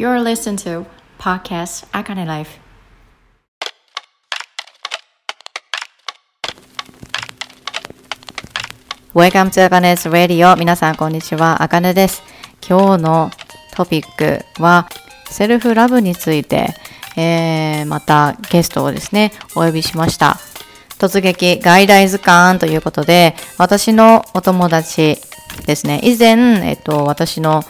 [0.00, 0.86] You're listening to
[1.18, 2.58] Podcast Akane Life.
[9.12, 12.22] ウェイカム to Akane's Radio 皆さんこんにちは、あかねです。
[12.66, 13.30] 今日の
[13.76, 14.88] トピックは
[15.28, 16.68] セルフラブについて、
[17.18, 20.38] えー、またゲストをですね、お呼びしました。
[20.98, 25.18] 突撃外来図鑑ということで、私のお友達
[25.66, 27.64] ですね、以前、えっと、私の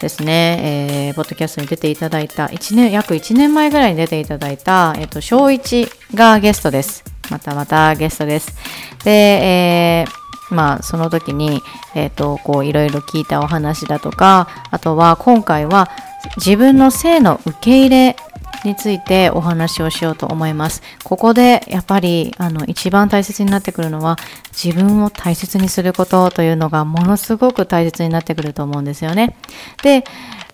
[0.00, 7.04] ですね、えー、ポッドキャストに出ていただいた、1年、約1年前ぐらいに出ていただいた、えっと、小一がゲストです。
[7.30, 8.54] またまたゲストです。
[9.04, 11.62] で、えーまあ、その時に、
[11.94, 15.90] えっ、ー、と、こう、いろいろ聞いたお話だとか、あとは、今回は、
[16.36, 18.16] 自分の性の受け入れ
[18.64, 20.82] についてお話をしようと思います。
[21.04, 24.16] ここでやっぱりあの一番大切になってくるのは
[24.52, 29.36] 自分を大切にすることというのがものすごく大切になってくると思うんですよね。
[29.82, 30.04] で、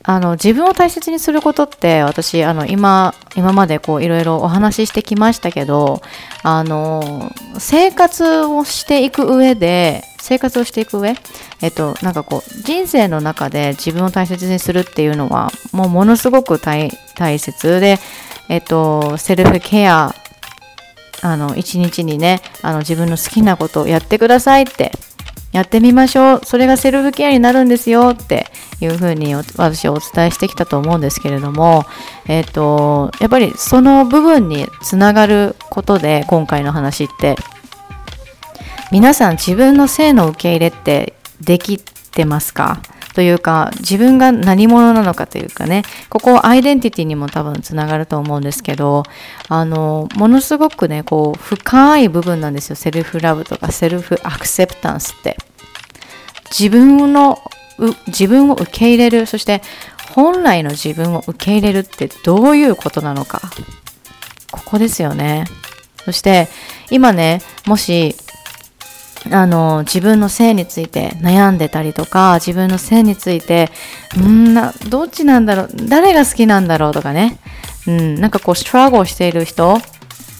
[0.04, 6.02] あの自分を大切にすることって私あの今今までこういろいろお話ししてきましたけど
[6.42, 11.14] あの生活をしていく上で生活をしていく上
[11.60, 16.90] えっとなんかこう人生の中で自分を大切にするっていうのはもうものすごく大
[17.38, 17.98] 切で
[18.48, 20.14] えっとセルフケア
[21.56, 24.90] 一日にねあの自分の好きなことをやってくださいって
[25.52, 26.40] やってみましょう。
[26.44, 28.46] それがセルフケアになるんですよって
[28.84, 31.84] いうふうに私はお伝えしてきたと思うんですけれども、
[32.26, 37.36] えっ、ー、と、やっぱりその部分につながることで今回の話って、
[38.90, 42.82] 皆さん自分の性の受け入れってできてますか？
[43.14, 45.82] というか自分が何者なのかというかね。
[46.08, 49.02] ここアイデンティティにも多分つながると思うんですけど
[49.48, 52.76] あのものすごくねこう深い部分なんですよ。
[52.76, 55.36] セルフラブとかセルフアクセプタンスって。
[56.58, 57.38] 自分の
[58.06, 59.62] 自分を受け入れるそして
[60.14, 63.40] 本来の自分を受け入れるってどういうことなのか。
[64.50, 65.44] ここですよね。
[66.04, 66.48] そして
[66.90, 68.14] 今ねもし
[69.30, 73.70] あの自分の性について悩んでたりとか自分の性について
[74.18, 77.38] んなどっちなんだろう誰が好きなんだろうとかね、
[77.86, 79.78] うん、なんかこうストラゴしている人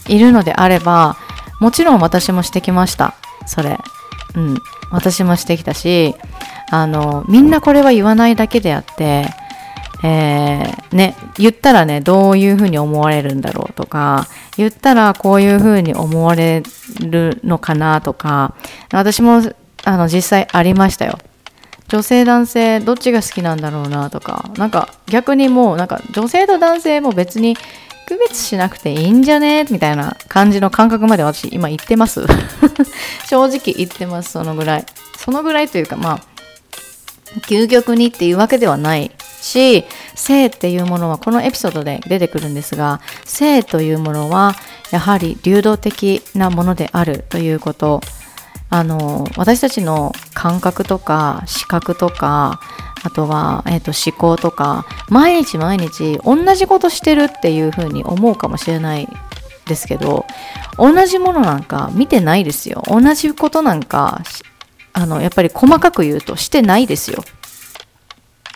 [0.09, 1.17] いるのであれば
[1.61, 3.15] もちろん私もしてきました。
[3.47, 3.79] それ、
[4.35, 4.57] うん、
[4.91, 6.15] 私もしてきたし
[6.73, 9.27] あのみんなこれは言わないだけであって
[10.05, 16.65] えー、ね、言ったらね、どういうふうに思われるんだろうとか、言ったらこういうふうに思われ
[17.01, 18.55] るのかなとか、
[18.93, 19.41] 私も
[19.85, 21.19] あの実際ありましたよ。
[21.87, 27.57] 女性男性どっちが好きなんだろうなとか、なんか逆にもうなんか女性と男性も別に
[28.07, 29.67] 区別しなくていいんじゃね？
[29.71, 32.27] みたいな感じの感覚まで私今言ってます。
[33.29, 34.87] 正直言ってます、そのぐらい。
[35.17, 36.32] そのぐらいというかまあ、
[37.41, 39.11] 究極にっていうわけではない
[39.41, 39.85] し
[40.15, 44.55] 性っていうものはこのエピソードで出てくるんですが性というものは
[44.91, 48.01] やはり流動的なものであるということ。
[48.75, 52.59] あの私たちの感覚とか視覚とか
[53.05, 59.07] あとは、えーと、思考とか毎日毎日同じことしてるっていうふうに思うかもしれない
[59.67, 60.25] ですけど
[60.79, 62.83] 同じものなんか見てないですよ。
[62.87, 64.23] 同じことなんか
[64.93, 67.23] あのやっぱり細かく言うとしてないですよ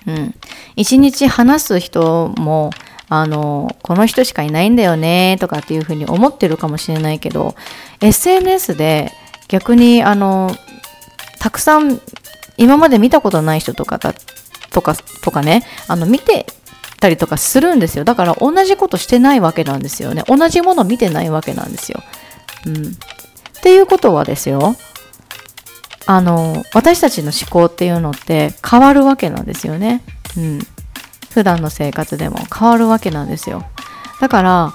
[0.06, 0.34] うん。
[0.76, 2.70] 一日話す人も、
[3.08, 7.54] あの、この人しかいないんだよね、とかっていうふうに思ってるかもしれないけど、
[8.00, 9.12] SNS で
[9.48, 10.54] 逆に、あの、
[11.38, 12.00] たくさん
[12.56, 14.14] 今まで見たことない人とかだ
[14.70, 16.46] とか、とかね、あの、見て
[17.00, 18.04] たりとかするんですよ。
[18.04, 20.22] だから同じことしてないわけなんですよね。
[20.26, 22.02] 同じもの見てないわけなんですよ。
[22.66, 22.86] うん。
[22.86, 22.90] っ
[23.62, 24.76] ていうことはですよ。
[26.06, 30.02] あの私たちの思考っていうのって変わるわけなんですよね。
[30.36, 30.58] うん。
[31.30, 33.64] 普段の生活でも変わるわけなんですよ。
[34.20, 34.72] だから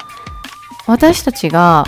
[0.86, 1.86] 私たちが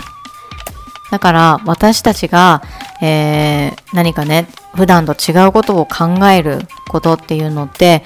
[1.10, 2.62] だから私たちが、
[3.00, 8.02] えー、何かね普段と違うことを考えることっていうのって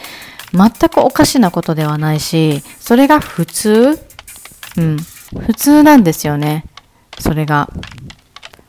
[0.52, 3.98] 全くおかしなことではないしそれが普通？
[4.76, 6.64] うん普通なんですよね
[7.18, 7.70] それが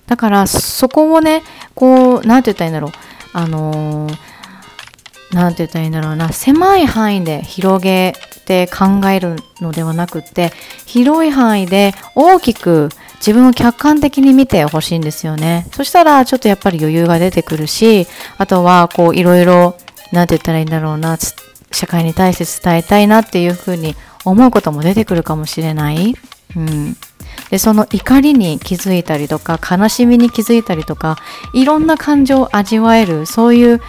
[0.09, 1.44] だからそこをね
[1.75, 2.91] こう何て言ったらいいんだろう。
[3.31, 4.07] あの
[5.31, 6.33] 何、ー、て言ったらいいんだろうな。
[6.33, 8.13] 狭い範囲で広げ
[8.45, 10.51] て考えるのではなくって
[10.88, 15.67] 広い範囲で大きく自分を客観的に見てほしいんですよね。
[15.71, 18.07] そしたらちょっとやっぱり余裕が出てくるし
[18.39, 19.77] あとはこういろいろ
[20.11, 21.17] 何て言ったらいいんだろうな。
[21.71, 23.95] 社会に対して伝えたいなっていうふうに
[24.25, 26.15] 思うことも出てくるかもしれない。
[26.56, 26.97] うん、
[27.49, 31.17] でその怒りに気づいたりとか悲しみに気づいたりとか
[31.53, 33.81] いろんな感情を味わえるそういう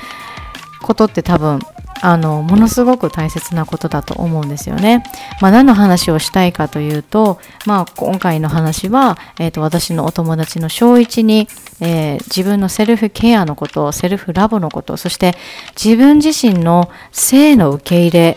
[0.82, 1.60] ことって多分
[2.02, 5.04] あのものすごく大切なことだと思うんですよね。
[5.40, 11.46] まあ、何の話をしたいかというと、まあ、今回の話は、えーと、私のお友達の小一に、
[11.80, 15.34] えー、自分のセルフケアのことセルフラボのことそして
[15.82, 18.36] 自分自身の性の受け入れ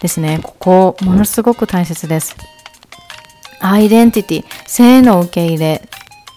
[0.00, 2.57] ですねここものすごく大切です。
[3.60, 5.88] アイデンティティ性の受け入れ。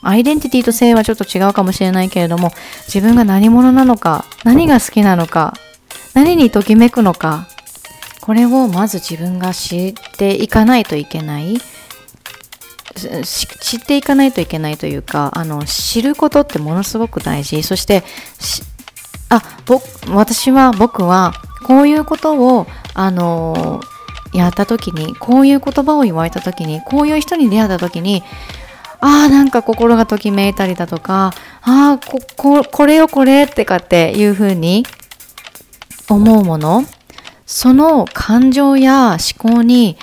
[0.04, 2.52] アイデンティティと性はちょっと違うかもしれないけれども
[2.88, 5.54] 自分が何者なのか何が好きなのか
[6.16, 7.48] 何にときめくのか
[8.22, 11.60] これをまず自分が知っていかないといけない。
[13.24, 17.64] 知っていかないといけないというかあの知ることってものすごく大事。
[17.64, 18.04] そして
[19.30, 21.34] あ僕私は僕は
[21.66, 23.82] こういうことをあの
[24.34, 28.24] やった時にこういう言葉を言われた時にこういう人に出会った時に
[29.00, 34.86] ああなんか心がときめいたりだとかああこここれよこれってかっていうふうに
[36.10, 36.84] 思うもの
[37.46, 39.98] その感情や思考に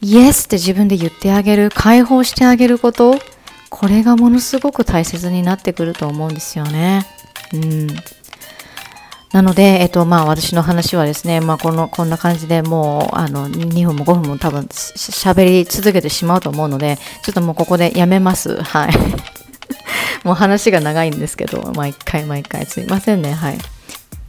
[0.00, 3.14] イエスって自分で言ってあげる解放してあげること
[3.70, 7.06] これがものすごく大切になってくると思うんですよね。
[7.54, 7.86] うん
[9.32, 18.62] なので、えっと、まあ、私の話はですね、まあ、この、こんな感じでもう、あの、2分も5分も多分、喋り続けてしまうと思うので、ちょっともうここでやめます。
[18.62, 18.92] はい。
[20.22, 23.32] もう話が長いんですけど、毎回毎回すいませんね。
[23.32, 23.58] はい。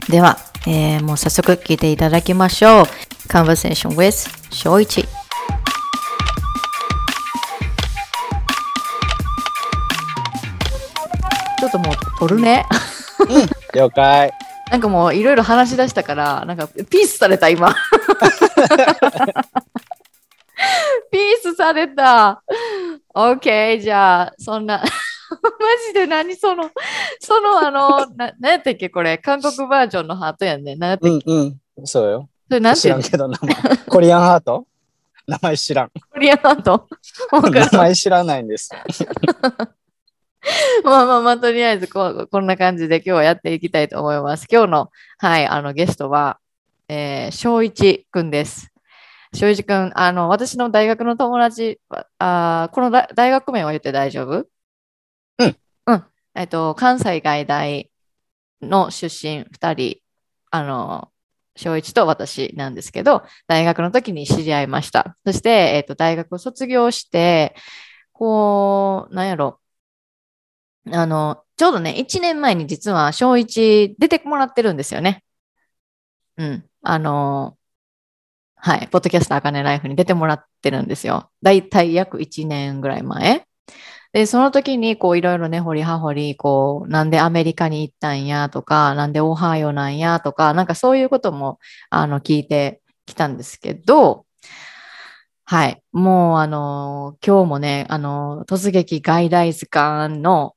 [0.08, 2.84] では、えー、もう早速聞いていただきましょう。
[3.28, 5.02] Conversation with 翔一。
[5.02, 12.64] ちょっともう取るね。
[13.28, 14.30] うん、了解。
[14.74, 17.72] なんかもういろいろ話し出したから、なんかピースされた今。
[21.12, 22.42] ピースされた。
[23.14, 24.78] OK、じゃあ、そんな。
[24.82, 24.88] マ
[25.86, 26.72] ジで何その、
[27.20, 30.74] そのあの、な何やったっけこれ、韓国バージョンのハートやんね。
[30.74, 31.30] 何やったっけ？
[31.32, 32.28] うんうん、そうよ。
[32.48, 33.54] それなんて知らんけど、名前。
[33.88, 34.66] コリアンハート？
[35.28, 35.90] 名前知らん。
[36.12, 36.88] コリアンハート？
[37.30, 38.70] 名前知らないんです。
[40.84, 44.46] まあまあまあ、とりあえずこう、こんな感じで今日はやっていきたいと思います。
[44.50, 46.38] 今日の、はい、あの、ゲストは、
[46.88, 48.70] えー、翔一くんです。
[49.34, 51.80] 翔一くん、あの、私の大学の友達、
[52.18, 54.46] あこの大学名は言って大丈夫？
[55.38, 55.56] うん。
[55.86, 56.04] うん。
[56.34, 57.90] えっと、関西外大
[58.62, 60.00] の出身2人、
[60.50, 61.10] あの、
[61.56, 65.16] 小一と私なんですけど、大学の時に知り合いました。
[65.24, 67.54] そして、えっと、大学を卒業して、
[68.12, 69.60] こう、なんやろ、
[70.92, 75.24] あの、ちょうどね、1年前に実は小一出てもらってるんですよね。
[76.36, 76.70] うん。
[76.82, 77.58] あの、
[78.56, 81.30] はい、ポッドキャストあかねライフに出てもらってるんですよ。
[81.42, 83.46] だいたい約1年ぐらい前。
[84.12, 91.58] で、その時に、こう、いろいろね、掘り葉掘り、こう、なんでアメリカに行ったんやとか、なんでオハイオなんやとか、なんかそういうことも、
[91.90, 94.26] あの、聞いてきたんですけど、
[95.46, 95.82] はい。
[95.92, 100.53] もう、あの、今日もね、あの、突撃外大図鑑の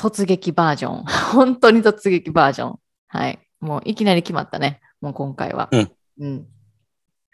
[0.00, 1.04] 突撃バージョン。
[1.34, 2.78] 本当に突撃バージョン。
[3.08, 3.38] はい。
[3.60, 4.80] もういきなり決まったね。
[5.02, 5.68] もう今回は。
[5.70, 5.92] うん。
[6.20, 6.46] うん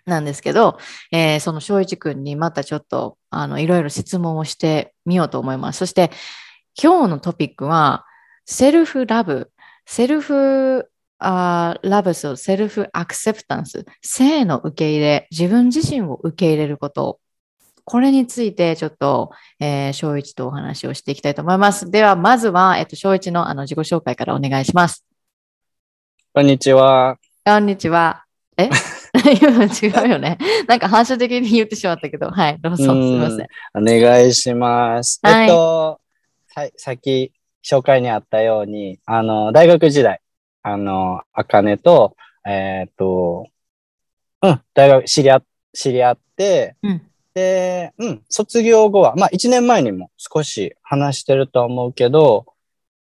[0.04, 0.78] なんですけど、
[1.10, 5.78] えー、その翔一くんにまたちょっと、あの、いろいろ質問をしてみようと思います。
[5.78, 6.12] そして、
[6.80, 8.04] 今日のトピックは、
[8.44, 9.50] セルフラブ、
[9.84, 10.88] セルフ
[11.19, 17.19] あラブス、セルフアクセプタンス、性の受け入れ、自分自身を受け入れること。
[17.88, 21.88] これについてちょっと、えー、翔一とお話をしていきたいと思います。
[21.88, 25.06] では、まずは、えっと、翔一のあの自己紹介からお願いします。
[26.34, 27.16] こんにちは。
[27.44, 28.24] こんにちは。
[28.56, 28.70] え？
[29.31, 30.36] 違うよね。
[30.66, 33.46] なんか反射的に言ってしまったけど、はい、どうぞ、すみません。
[33.72, 35.20] お願いします。
[35.22, 36.00] はい、えっと、
[36.48, 37.32] ささっき
[37.64, 40.20] 紹介にあったように、あの、大学時代、
[40.64, 43.46] あの、あかねと、えー、っと、
[44.43, 45.40] うん、大学知り合
[45.72, 47.02] 知り合って、うん、
[47.36, 52.46] で、うん、卒業後は、まあ1年前にも少し話してると思うけど、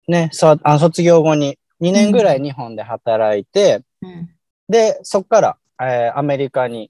[0.07, 4.29] ね、そあ卒業後に2年ぐらい日本で働いて、うん、
[4.69, 6.89] で、そっから、えー、アメリカに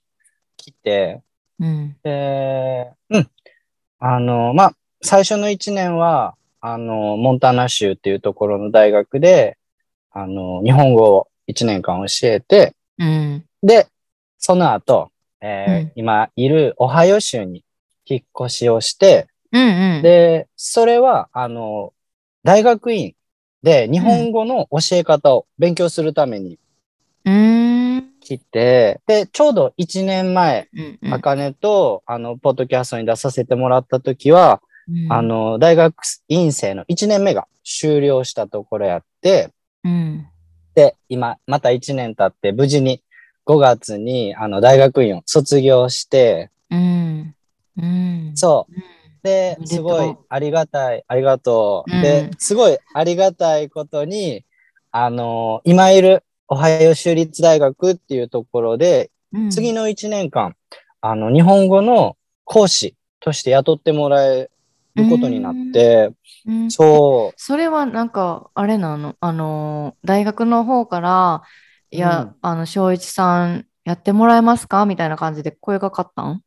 [0.55, 1.21] 来て、
[1.59, 3.29] うん、で、うん。
[3.99, 9.57] あの、まあ、最初の1年は、あの、モンタナ州っていうところの大学で、
[10.11, 13.89] あの、日本語を1年間教えて、うん、で、
[14.37, 17.63] その後、えーうん、今いるオハイオ州に
[18.05, 21.93] 引っ越しをして、うんうん、で、それは、あの、
[22.43, 23.15] 大学院
[23.63, 26.59] で日本語の教え方を勉強するために
[28.19, 30.69] 来て、で、ちょうど1年前、
[31.11, 35.95] あかねと、あの、ポッドキャストに出させてもらった時は、うん、あの、大学
[36.29, 39.49] 院生の1年目が終了したところやって、
[39.83, 40.27] うん、
[40.75, 43.01] で、今、また1年経って無事に
[43.47, 47.33] 5月に、あの、大学院を卒業して、うん。
[47.77, 48.31] うん。
[48.35, 48.73] そう。
[48.73, 48.83] うん。
[49.23, 51.95] ですごいありがたい、ありがとう。
[51.95, 54.43] うんで、すごいありがたいことに、
[54.91, 60.55] あの、今いるオハイオ州立大学っていうところで、うん次の1年間、
[61.01, 64.49] あの、日本語の講師として雇ってもらえ
[64.95, 66.11] ることになって、
[66.45, 69.15] うんそそれはなんか、あれなの？
[69.19, 71.43] あの、大学の方から、
[71.91, 72.35] いや、うん。
[72.41, 74.85] あの、正一さんやってもらえますか？
[74.85, 76.41] みたいな感じで声がかかったん？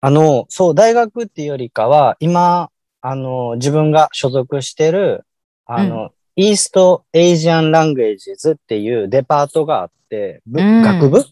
[0.00, 5.24] あの、そう、大学っていうよりかは、今、あの、自分が所属してる、
[5.66, 10.82] あの、イーストエイジアン・ランゲージズっていうデパートがあって、ぶうん。
[10.82, 11.24] 学部？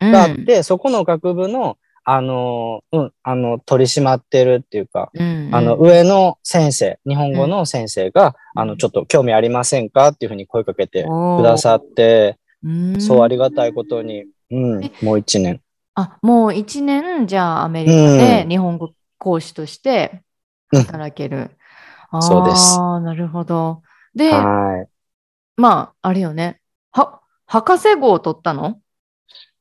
[0.00, 0.10] うん。
[0.10, 5.50] があって、そこの学部の、あの、うん、あの、取り締まってるっていうか、うん。
[5.52, 8.62] あの、上の先生、日本語の先生が、うん。
[8.62, 10.08] あの、ちょっと興味ありませんか？
[10.08, 15.60] っていうふうに声かけてくださって、うんそう、ありがたいことに、うんえ、もう一年。
[15.94, 20.22] あ、もう一年、じゃあアメリカでうん日本語講師として
[20.72, 21.50] うん働ける。
[22.20, 23.82] そうですああ、なるほど。
[24.14, 24.88] で、はい。
[25.56, 26.60] まあ、あれよね。
[26.92, 28.80] は、博士号を取ったの？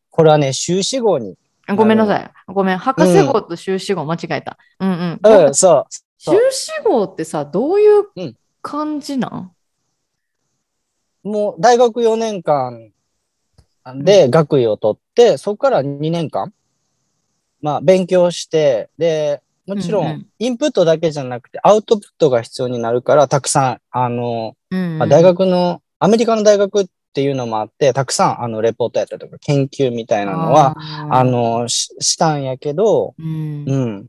[0.09, 1.35] これはね、修士号に。
[1.75, 2.31] ごめんなさい。
[2.47, 2.77] ごめん。
[2.77, 4.57] 博士号と修士号間違えた。
[4.79, 5.45] うんうん。
[5.47, 5.85] うん、そう。
[6.17, 9.52] 修士号ってさ、どういううん感じなん？
[11.23, 12.91] もう大学4年間
[14.03, 16.53] で学位を取って、そこから2年間、
[17.61, 24.57] まあ勉強して、で、もちろうんインプットだけじゃなくてアウトプットが必要になるから、たくさん、あの、
[25.07, 30.75] 大学の、アメリカの大学っていうのもあって、たくさんあのレポートやったりとか研究みたいなのは、
[31.09, 33.65] あの、ししたんやけど、うん。
[33.65, 34.07] うん。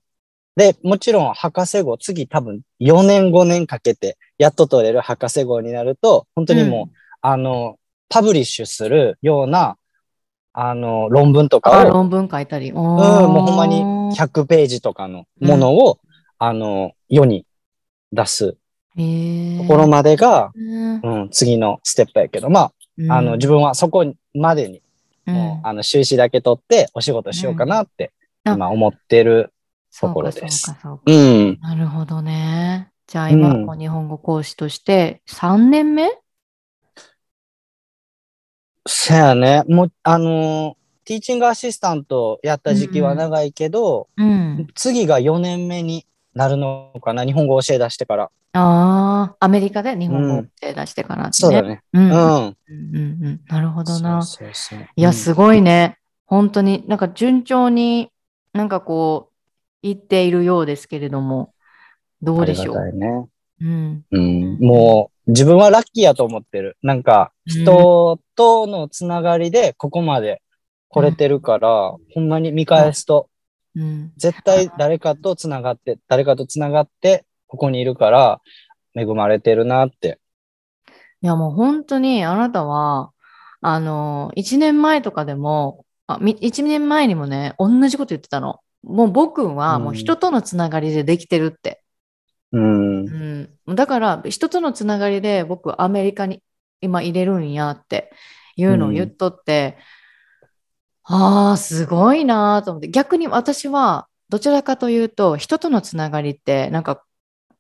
[0.56, 7.78] で、もちろん博士号、次多分4年5年かけて、やっと取れる博士号になると、本当にもう、あの、
[8.10, 9.78] パブリッシュするような、
[10.52, 12.70] あの、論文とあかを、論文書いたり。
[12.70, 13.82] うん、うん、もうほんまに
[14.14, 15.98] 100ページとかのものを、
[16.38, 17.46] あの、世に
[18.12, 18.58] 出す
[18.94, 21.00] ところまでが、うん。
[21.00, 22.72] うん、次のステップやけど、まあ、
[23.08, 24.04] あの、自分はそこ
[24.34, 24.82] までに、
[25.24, 28.12] もう、あの、修士だけ取ってお仕事しようかなって、
[28.44, 29.50] 今思ってる
[29.98, 30.58] ところです。
[30.58, 31.58] そうかそうかうん。
[31.62, 32.90] なるほどね。
[33.06, 36.10] じゃあ今、日本語講師として3年目
[38.86, 39.62] せやね。
[39.68, 40.74] もう、あのー
[41.06, 44.66] ティーチングアシスタントやった時期は長いけど、うん。
[44.74, 47.26] 次が4年目になるのかな。
[47.26, 48.30] 日本語教え出してから。
[48.54, 51.60] ああ、アメリカで日本語を手出してから、ねそうだ。
[51.60, 51.82] ね。
[51.92, 52.10] うん。
[52.10, 52.14] う。
[52.14, 54.22] うんんうんうんなるほどな。
[54.22, 55.98] そうそうそういや、うんすごいね。
[56.24, 58.10] 本当に、なんか順調に
[58.54, 59.34] なんかこう、
[59.82, 61.52] 言っているようですけれども、
[62.22, 62.92] どうでしょう？
[62.96, 63.26] ね。
[63.60, 64.04] うん。
[64.10, 64.58] うん。
[64.60, 66.76] もう、自分はラッキーやと思ってる。
[66.82, 70.42] なんか、人とのつながりでここまで
[70.88, 73.28] 来れてるから、ほんまに見返すと、
[73.76, 74.12] うん。
[74.16, 78.40] 絶対誰かとつながって、誰かとつながって、ここにいるから、
[78.94, 80.20] 恵まれてるなって。
[81.20, 83.12] いや、もう本当にあなたは、
[83.60, 88.60] あの、1年前とかでも、あ、み1年前にもね、同じこと言ってたの。
[88.82, 91.83] もう僕はもう人とのつながりでできてるって。
[92.54, 93.48] うん。
[93.66, 93.74] うん。
[93.74, 96.42] だから、人とのつながりで僕はアメリカに
[96.80, 98.12] 今入れるんやって
[98.56, 99.76] いうのを言っとって、
[101.04, 102.88] ああ、すごいなーと思って。
[102.88, 107.04] 逆に私は、どちらかというと、人とのつながりって、なんか、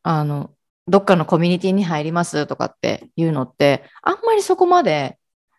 [0.02, 0.54] あの、
[0.88, 5.18] どっかのコミュニティに入りますとかっていうのって、あんまりそこまで、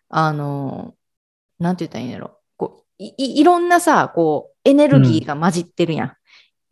[0.09, 0.95] あの、
[1.59, 2.39] なんて言ったらいいんやろ。
[2.57, 6.13] こういいいろんなさ、こう、エネルギーが混じってるやん。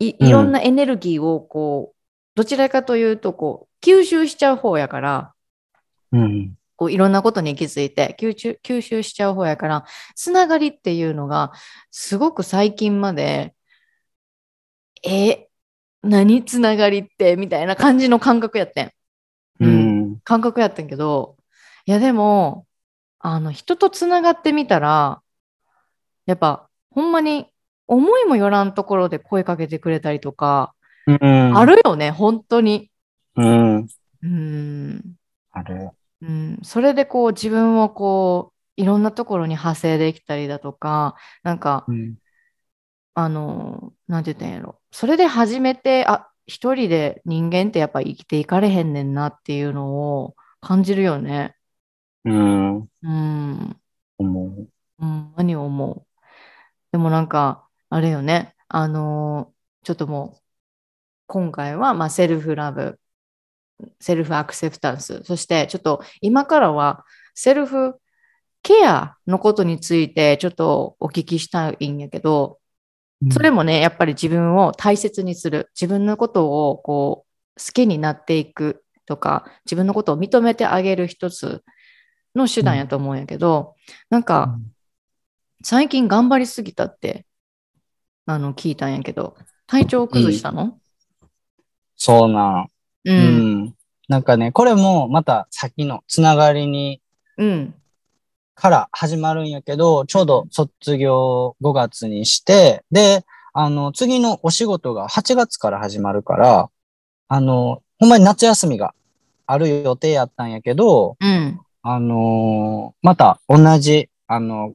[0.00, 1.93] いうんいろんなエネルギーを、こう、
[2.34, 5.34] どちらかというと、こう、吸収しちゃう方やから、
[6.12, 6.54] うん。
[6.76, 9.84] こういろんなことに気づいて吸収吸収しちゃう方やから、
[10.16, 11.52] つながりっていうのが、
[11.90, 13.54] すごく最近まで、
[15.04, 15.48] え、
[16.02, 18.92] 何つながりってみたいな感じの感覚やってん。
[19.60, 19.66] う。
[19.68, 20.20] ん。
[20.24, 21.36] 感覚やったんけど、
[21.86, 22.66] いやでも、
[23.20, 25.22] あの、人とつながってみたら、
[26.26, 27.46] やっぱ、ほんまに
[27.86, 30.73] 思いもよらんところで声かけてくれたりとか、
[31.06, 31.56] うん。
[31.56, 32.90] あるよね、本当に。
[33.36, 33.86] うん。
[34.22, 35.14] うん。
[35.52, 35.90] ある。
[36.22, 42.14] うん、それでこう自分をこういろんなところに派生できたりだとか、なんか、うん。
[43.14, 44.80] あの、なんて言ったんやろ。
[44.90, 51.56] それで初めて、あ、一人で人間ってやっぱ生きていかれへんねんなっていうのを感じるよね。
[52.24, 52.78] うん。
[52.78, 53.80] うん。
[54.18, 54.68] 思う。
[54.98, 56.06] うん、何を思う。
[56.92, 58.54] でもなんか、あれよね。
[58.68, 59.52] あの、
[59.84, 60.43] ちょっともう、
[61.26, 62.98] 今回は、まあ、セルフラブ、
[64.00, 67.04] セルフアクセプタンス、そしてちょっと今からは
[67.34, 67.94] セルフ
[68.62, 72.58] ケアのことについてちょっとお聞きしたいんやけど、
[73.30, 81.62] それもね、やっぱり自分を大切にする、自分のことをこう好きになっていくとか、自分のことを認めてあげる一つ
[82.34, 83.76] の手段やと思うんやけど、
[84.10, 84.58] なんか、
[85.62, 87.26] 最近頑張りすぎたって、
[88.26, 90.78] あの、聞いたんやけど、体調を崩したの？
[92.04, 92.70] そうなん。
[93.06, 93.10] う。
[93.10, 93.74] うんん。
[94.08, 97.00] なんかね、これもまた先のつながりに、
[97.38, 97.74] うん。
[98.54, 106.68] から始まるんやけど、ちょうど卒業5月にして、で、あの、次のお仕事が8月から始まるから、
[107.28, 108.94] あの、ほんまに夏休みが
[109.46, 111.58] ある予定やったんやけど、うん。
[111.80, 114.74] あのーまた同じ、あの、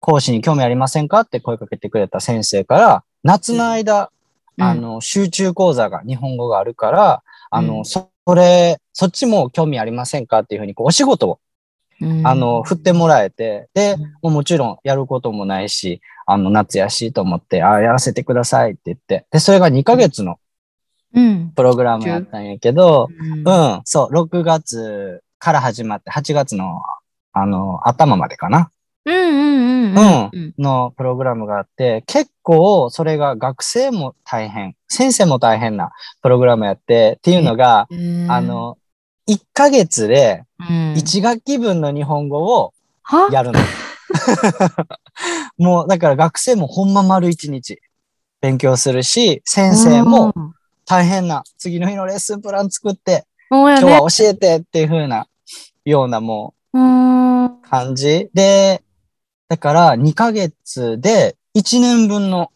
[0.00, 4.13] 講師に興味ありませんかって声かけてくれた先生から、夏の間、うん
[4.58, 7.84] あの、集中講座が、日本語があるから、あの、うん。
[7.84, 11.40] それ、そっちも興味ありませんかっていうふうに、こう、お仕事を、
[12.00, 12.26] うん。
[12.26, 20.38] あの、振ってもらえて、でうん、もうもちろんやることもないし、あの、夏やしと思って、ああ、やらせてくださいって言って、で、それが2ヶ月の
[21.14, 21.52] うん。
[21.54, 23.48] プログラムやったんやけど、うん。
[23.48, 26.82] うん、そう、6月から始まって、8月の、
[27.32, 28.70] あの、頭までかな。
[29.06, 30.54] うんうんうんうんうん。
[30.58, 35.90] のプログラムがあって、結構それが学生も大変、先生も大変な
[36.22, 38.78] プログラムやって、っていうのが、うんあ、の、
[39.28, 43.28] 1ヶ月でうん1学期分の日本語をは？
[43.32, 43.60] やるの。
[45.58, 47.80] もう、だから学生もほんま丸1日
[48.40, 50.54] 勉強するし、先生もうん
[50.86, 53.24] 大変な次の日のレッスンプラン作って。
[53.50, 55.26] 今日は教えてっていう風な
[55.84, 57.62] ようなもううん。
[57.62, 58.82] 感じで、
[59.48, 62.50] だから2ヶ月で1年分の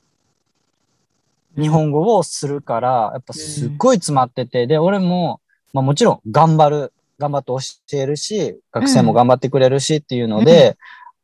[1.56, 5.40] 日本語をするから、やっぱすっごい詰まってて、で、俺も、
[5.72, 7.52] まあもちろん頑張る、頑張って
[7.88, 10.76] 教えるし、学生も頑張ってくれるしっていうので、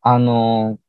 [0.02, 0.85] あのー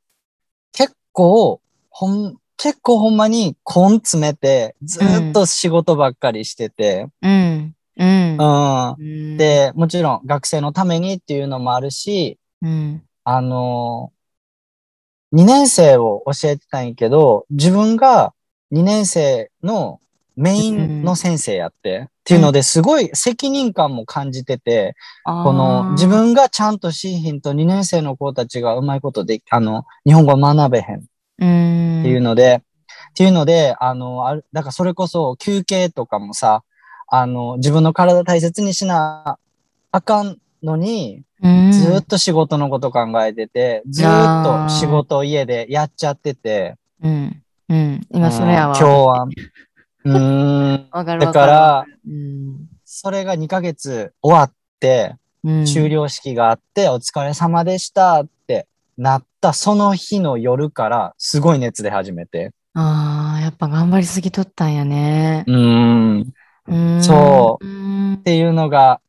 [0.74, 7.76] 結構、ほん、結構ほんまに根詰めて、ずっと仕事ばっかりしてて、うん。
[7.98, 8.38] うん。
[8.38, 8.90] うん。
[8.90, 13.04] うん、で、もちろん学生のためにっていうのもあるし、うん。
[13.24, 14.15] あのー、
[15.36, 18.34] 2年生を教えてたんやけど、自分が
[18.72, 20.00] 2年生の
[20.38, 24.96] メインの先生やって、っていうのですごい責任感も感じてて、
[25.26, 31.00] この自分がちゃんとしいひんと2年生の子たちがうまいことで、あの、日本語を学べへん。
[31.00, 32.62] っ分ていうので、
[33.12, 36.64] っていうので、あの、あるだからそれこそ休憩とかもさ、
[37.08, 39.38] あの、自分の体大切にしな
[39.92, 47.44] あかんのに、ずーっと仕事のこと考えてて、ずーっと仕事を家でやっちゃってて、うん。
[47.70, 48.08] うん。
[48.12, 48.78] 今それやわ。
[48.78, 49.28] うん今日は、
[50.06, 58.68] うーん、わかるだわから、うん、それが2ヶ月終わって、うん、終了式があって、お疲れ様でしたって
[58.98, 62.52] なったその日の夜から、すごい熱で始めて。
[62.74, 65.52] ああ、やっぱ頑張りすぎとったんやねう。
[65.52, 66.26] ーん、っ
[66.68, 67.04] うん。
[67.04, 67.70] そうう
[68.14, 68.18] ん。
[68.24, 69.02] ていうのが、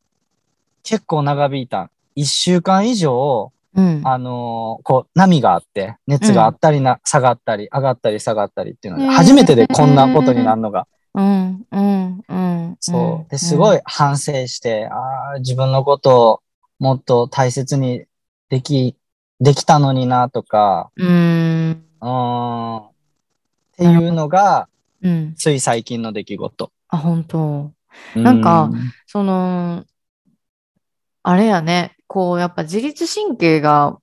[0.83, 1.89] 結構長引いた。
[2.17, 4.01] 1週間以上、うん。
[4.03, 11.65] あのーこう、波があって、熱があったりな、下がったり、上がったり下がったりっていうのへーが、初めてでこんなことになるのが、うん。
[11.71, 12.23] うん。
[12.27, 12.77] うん。
[12.79, 13.31] そう。
[13.31, 16.41] で、すごい反省して、ああ、自分のことを
[16.79, 18.05] もっと大切に
[18.49, 18.97] でき、
[19.39, 21.83] できたのにな、とか、うん。
[22.01, 22.91] うーん、っ
[23.77, 24.67] ていうのが、
[25.03, 25.35] うん。
[25.35, 26.71] つい最近の出来事。
[26.87, 27.71] あ、本当。
[28.15, 29.85] なんかうん、その、
[31.21, 33.97] あれやね、こう、やっぱ自律神経が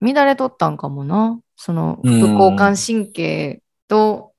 [0.00, 1.40] 乱れとったんかもな。
[1.56, 2.20] その、うん。
[2.20, 4.32] 副交感神経と、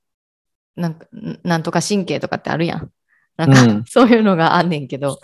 [0.76, 1.06] なんか、
[1.42, 2.90] なんとか神経とかってあるやん。
[3.36, 3.84] なんか、うん。
[3.88, 5.18] そういうのがあんねんけど、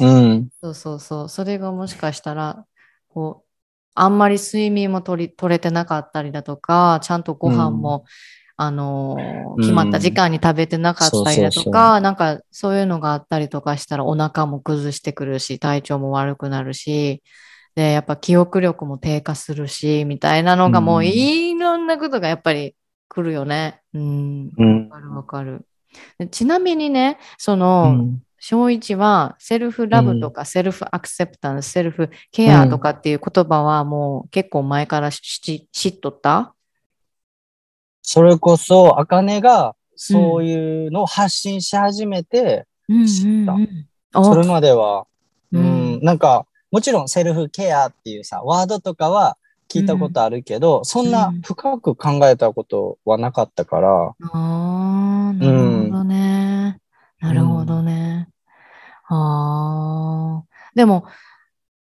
[0.00, 2.66] うん、そうそうそう、それがもしかしたら、
[3.08, 3.48] こう、
[3.94, 8.04] あんまり睡眠も取り、取れてなかったりだとか、ちゃんとご飯も、
[8.62, 9.16] あの
[9.58, 17.22] 決まった時間に食べてなかったりだとか、なんかそういうのがあったりとかしたらお腹も崩してくるし、体調も悪くなるし、
[17.74, 22.74] で、やっぱ記憶力も低下するし、みたいなのがもううんいろんなことがやっぱり
[23.08, 23.80] 来るよね。
[23.94, 24.50] うん。
[24.58, 25.66] うんわかるわかる。
[26.18, 28.22] でちなみにね、そうの、ん。
[28.42, 36.54] 小一はセルフラブとかセルフアクセプタンス、セルフケアとかっていう言葉はもう結構前から知知っとった？
[38.02, 43.56] それこそ、あかねが、そういうのを発信し始めて、知った。
[44.20, 45.06] たそれまでは、
[45.52, 45.98] ううん。
[45.98, 49.36] ん、なんか、もちろんセルフケアっていうさ、ワードとかは
[49.68, 56.80] 聞いたことあるけど、そんな深く考えたことはなかったから、ああ、なるほどね。
[57.20, 58.28] なるほどね。
[59.08, 60.44] ああ。
[60.74, 61.04] でも、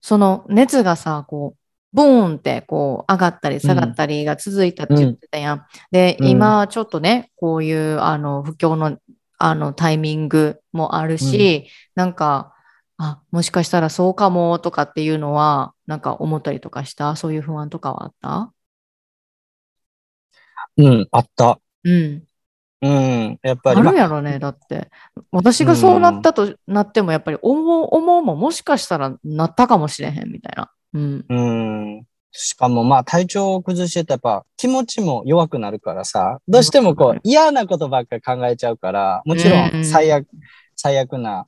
[0.00, 1.59] その熱がさ、こう、
[1.92, 5.66] ボーンってこう上がったり下がったりが続いたって言ってたやん。
[5.90, 8.98] で、うん今ちょっとね、こういうあの不況の
[9.42, 12.54] あのタイミングもあるし、なんか、
[12.98, 17.16] あ、もしかしたらそうかもとかっていうのは、なんか思ったりとかした？
[17.16, 18.52] そういう不安とかはあった？
[20.76, 21.58] うん、あった。
[21.84, 22.22] うん。
[22.82, 23.82] うん、やっぱあり。
[23.82, 24.90] まるやろね、だって。
[25.32, 30.70] 私がそうなったとなっても、やっぱり思う、思うももしかしたらなったかもしれへんみたいな。
[30.94, 31.24] うん。
[31.28, 32.06] うん。
[32.32, 40.26] しかもまあ体調を崩してたらやっぱ気持ちも弱くなるからさ、どうしてもこう嫌なことばっかり考えちゃうから、もちろうんん最悪、
[40.76, 41.46] 最悪な、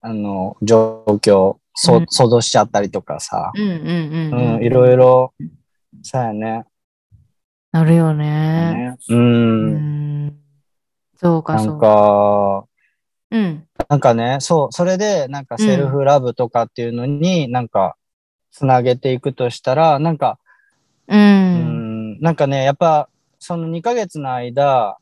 [0.00, 5.34] あの、状況、想像しちゃったりとかさ、うんいろいろ、
[6.02, 6.64] そうやね。
[7.72, 8.74] なるよね。
[8.74, 9.14] ねう。
[9.14, 10.36] うんん。
[11.16, 11.86] そうか、なんそうか。
[11.86, 12.64] か、
[13.30, 13.66] うん。
[13.88, 17.96] なんかね、そう、それで、なんかセルフラブとかっていうのになんか、
[18.52, 20.38] つなげていくとしたら、なんか、
[21.08, 21.16] う。
[21.16, 24.98] うんん、なんかね、やっぱ、その2ヶ月の間、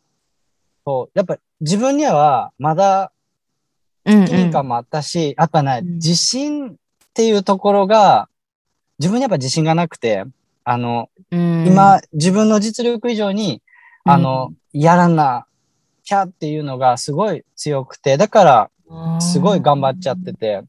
[0.85, 3.13] こう、やっぱ自分にはまだ
[4.05, 4.27] うん。
[4.27, 6.75] 責任感もあったし、やっぱね、うん自信っ
[7.15, 8.29] ていうところが、
[8.99, 10.25] 自分にやっぱ自信がなくて、
[10.65, 13.63] あの、うん、今、自分の実力以上に、
[14.05, 15.47] あの、やらな
[16.05, 20.63] きゃっていうのがすごい強くて、だから、うん、すごい頑張っちゃってて。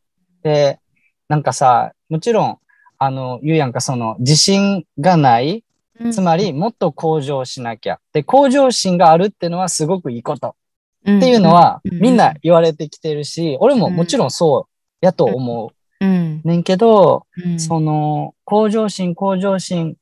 [0.44, 0.80] で、
[1.28, 2.58] なんかさ、もちろん、
[3.04, 5.64] あの、言うやんか、その、自信がない、
[6.00, 8.00] うん、つまり、もっと向上しなきゃ。
[8.14, 10.50] で、向上心があるっていうのはすごくいいこと。
[10.50, 12.00] っっていうのは、うん。
[12.00, 16.06] みんな言われてきてるし、俺ももちろんそうやと思う。
[16.06, 16.48] ん、う。
[16.48, 19.98] ねんけど、うん、その、向上心、向上心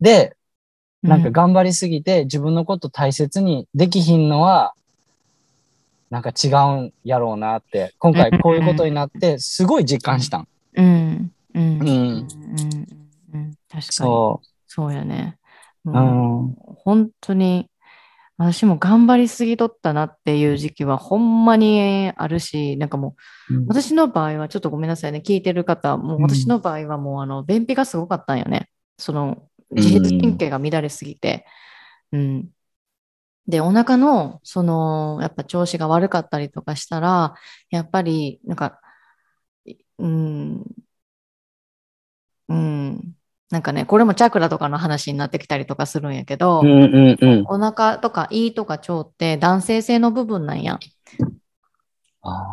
[0.00, 0.34] で、
[1.04, 4.74] なんか頑張りすぎて自分のこと大切にできひんのは、
[6.10, 10.48] なんか違うんやろうなって、今回こういうことになって、すごい実感したん。
[10.74, 12.26] うん、うん、うん、うん。
[13.32, 13.82] うん、うん、確かに。
[13.90, 15.38] そそうやね。
[15.84, 15.90] う。
[15.90, 16.50] ん。
[16.50, 17.70] う本当に、
[18.38, 23.14] 私も頑張りすぎとったなっていう時期はほんまにあるし、なんかも
[23.50, 28.68] う、私の場合はちょっとごめんなさいね、聞いてる方、もううん私の場合はもうあの、便秘がすごかったんよね。
[28.98, 31.46] その、自律神経が乱れすぎて。
[32.12, 32.50] うん。
[33.46, 37.34] で、お腹の、その、やっぱ調子が悪かったりとかしたら、
[37.70, 38.80] やっぱり、なんか、
[39.64, 40.64] いうん、
[42.52, 43.14] うん、
[43.50, 47.44] なんかね、これもチャクラとかの話になってきたりとかするんやけど、うんうんうん。
[47.46, 50.78] お腹とか胃とか腸って男性性の部分なんや。
[52.22, 52.46] あ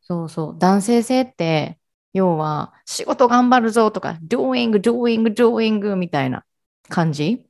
[0.00, 0.56] そうそう。
[0.58, 1.78] 男性性って、
[2.12, 6.44] 要は仕事頑張るぞとか、doing, doing, doing みたいな
[6.88, 7.46] 感じ？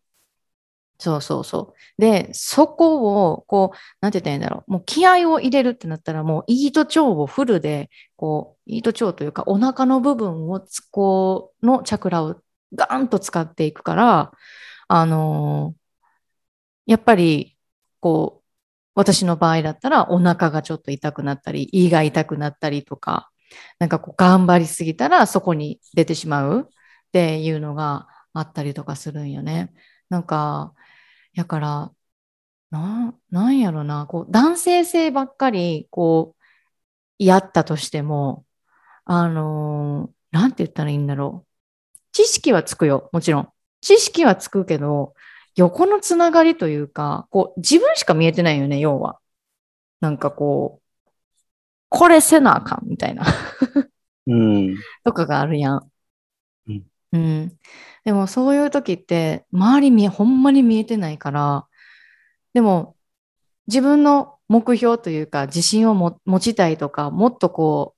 [1.03, 2.01] そうそうそう。
[2.01, 4.71] で、そこを、こう、なんて言ったらいいんだろう。
[4.73, 12.37] もう気合を入れるってなったら、もう胃と腸をフルで、こう、胃と腸というか、お腹の部分をつ、こう、のチャクラを
[12.75, 14.33] ガーンと使っていくから、
[14.89, 15.81] あのー
[16.87, 17.57] やっぱり、
[18.01, 18.47] こう、
[18.95, 23.31] 私の場合だったら、お腹がちょっと痛くなったり、胃が痛くなったりとか、
[23.79, 26.73] なんかこう、頑張りすぎたら、そこに出てしまうっ
[27.13, 29.73] ていうのがあったりとかするんよね。
[30.11, 30.75] なんか、
[31.35, 31.95] やから、
[32.71, 38.47] な、なんやろな、こう、男性性ばっかり、こう、やったとしても、
[39.05, 41.49] あのーなんて言ったらいいんだろう。
[42.13, 43.53] 知識はつくよ、もちろん。
[43.83, 45.15] 知識はつくけど、
[45.57, 49.21] 横のつながりというか、こう、自分しか見えてないよね、要は。
[50.01, 50.87] なんかこう、
[51.89, 53.25] これせなあかん、みたいな。
[54.27, 54.85] うん。
[55.05, 55.90] とかがあるやん。
[57.13, 57.59] うん。
[58.05, 61.67] でもそういう時って、周り見え、ほんまに見えてないから、
[62.55, 62.97] でも、
[63.69, 67.97] 自分の目標というか、自信をも持ちたいとか、もっとこ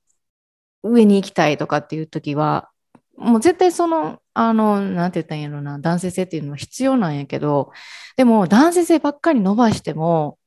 [0.85, 2.71] う、上に行きたいとかっていう時は、
[3.17, 7.73] もう絶対その、あの、なんて言ったんやろな、男性性っていうのは必要なんやけど、
[8.17, 10.39] でも男性性ばっかり伸ばしても、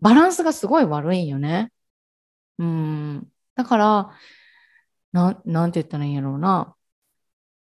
[0.00, 1.72] バランスがすごい悪いんよね。
[2.58, 3.32] うん。
[3.56, 4.10] だから、
[5.12, 6.74] な、なんて言ったらいいんやろうな。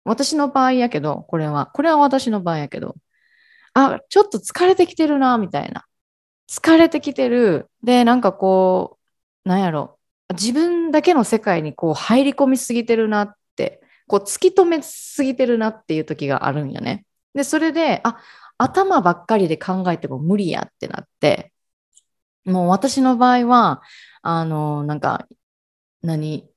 [0.08, 2.96] 私の場合やけど、これは、これは私の場合やけど、
[3.74, 5.86] あ、ちょっと疲れてきてるな、みたいな。
[6.50, 7.70] 疲れてきてる。
[7.84, 9.00] で、なんかこ
[9.46, 10.00] う、なんやろ。
[10.32, 17.06] 自分だけの世界にこう入り込みすぎてるなって、こう突き止めすぎてるなっていう時があるんよね。
[17.34, 18.18] で、それで、あ、
[18.58, 21.54] 頭ばっかりで考えても無理やってなって、
[22.46, 23.82] もう私の場合は、
[24.22, 25.28] あの、なんか、
[26.02, 26.50] 何、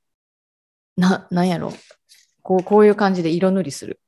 [0.96, 1.72] な、なんやろ。
[2.42, 4.00] こう、こういう感じで色塗りする。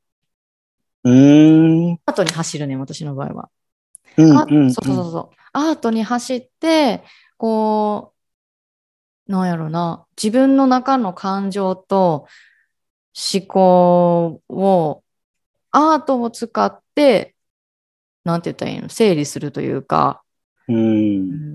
[1.05, 2.01] うーん。
[2.07, 3.51] 後に走るね、私の場合は。
[4.17, 4.73] うんあうん。
[4.73, 5.37] そうそうそうそう。
[5.53, 7.03] アートに走って、
[7.37, 8.15] こ
[9.29, 12.27] う、なんやろな、自分の中の感情と、
[13.35, 15.03] 思考を、
[15.71, 17.35] アートを使って、
[18.25, 18.89] なんて言ったらいいの？
[18.89, 20.23] 整理するというか、
[20.69, 20.77] うん。
[20.77, 20.79] う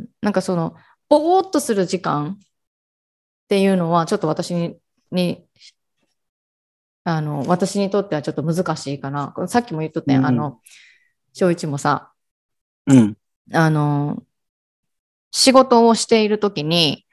[0.03, 0.75] んなんかその、
[1.09, 4.77] ぼーっとする時間っていうのは、ちょっと私に、
[5.11, 5.45] に
[7.07, 9.33] あの、私にとってはちょっと難しいかな。
[9.47, 10.59] さっきも言っとったやん、うんあの、
[11.31, 12.11] 翔一もさ、
[12.85, 13.17] うん。
[13.53, 14.21] あの、
[15.31, 17.05] 仕事をしているときに、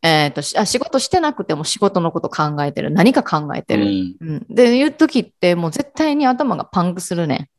[0.00, 2.90] えっとしあ、仕事してなくても仕事のこと考えてる。
[2.90, 3.84] 何か考えてる。
[3.84, 4.16] うん。
[4.20, 4.46] うん。
[4.48, 7.50] で、いうときってもう絶対に頭がパンクするね。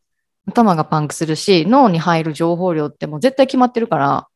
[0.48, 4.28] 頭がパンクするし、脳に入る情報量ってもう絶対決まってるから、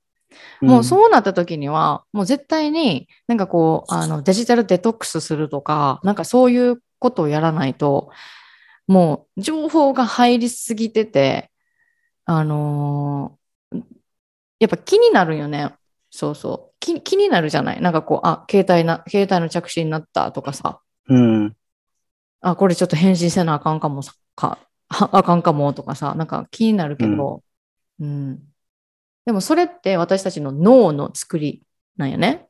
[0.61, 8.11] もうそうなった時には、もう絶対になんかこう、あのデジタルデトックスするとか、なんかそういうことをやらないと、
[8.87, 11.51] もう情報が入りすぎてて、
[12.25, 13.37] あのー
[14.59, 15.71] やっぱ気になるよね。
[16.09, 16.75] そうそう。
[16.79, 21.55] 気気になるじゃないなんかこう、あ、携帯な、携帯の着信になったとかさ、うん。
[22.41, 27.43] あ、これちょっと返信せなあかんかもさ、か、あ あかんかもとかさ、なんか気になるけど、
[27.99, 28.39] うん。
[29.25, 31.63] でもそれって私たちの脳の作り
[31.97, 32.47] なんよね。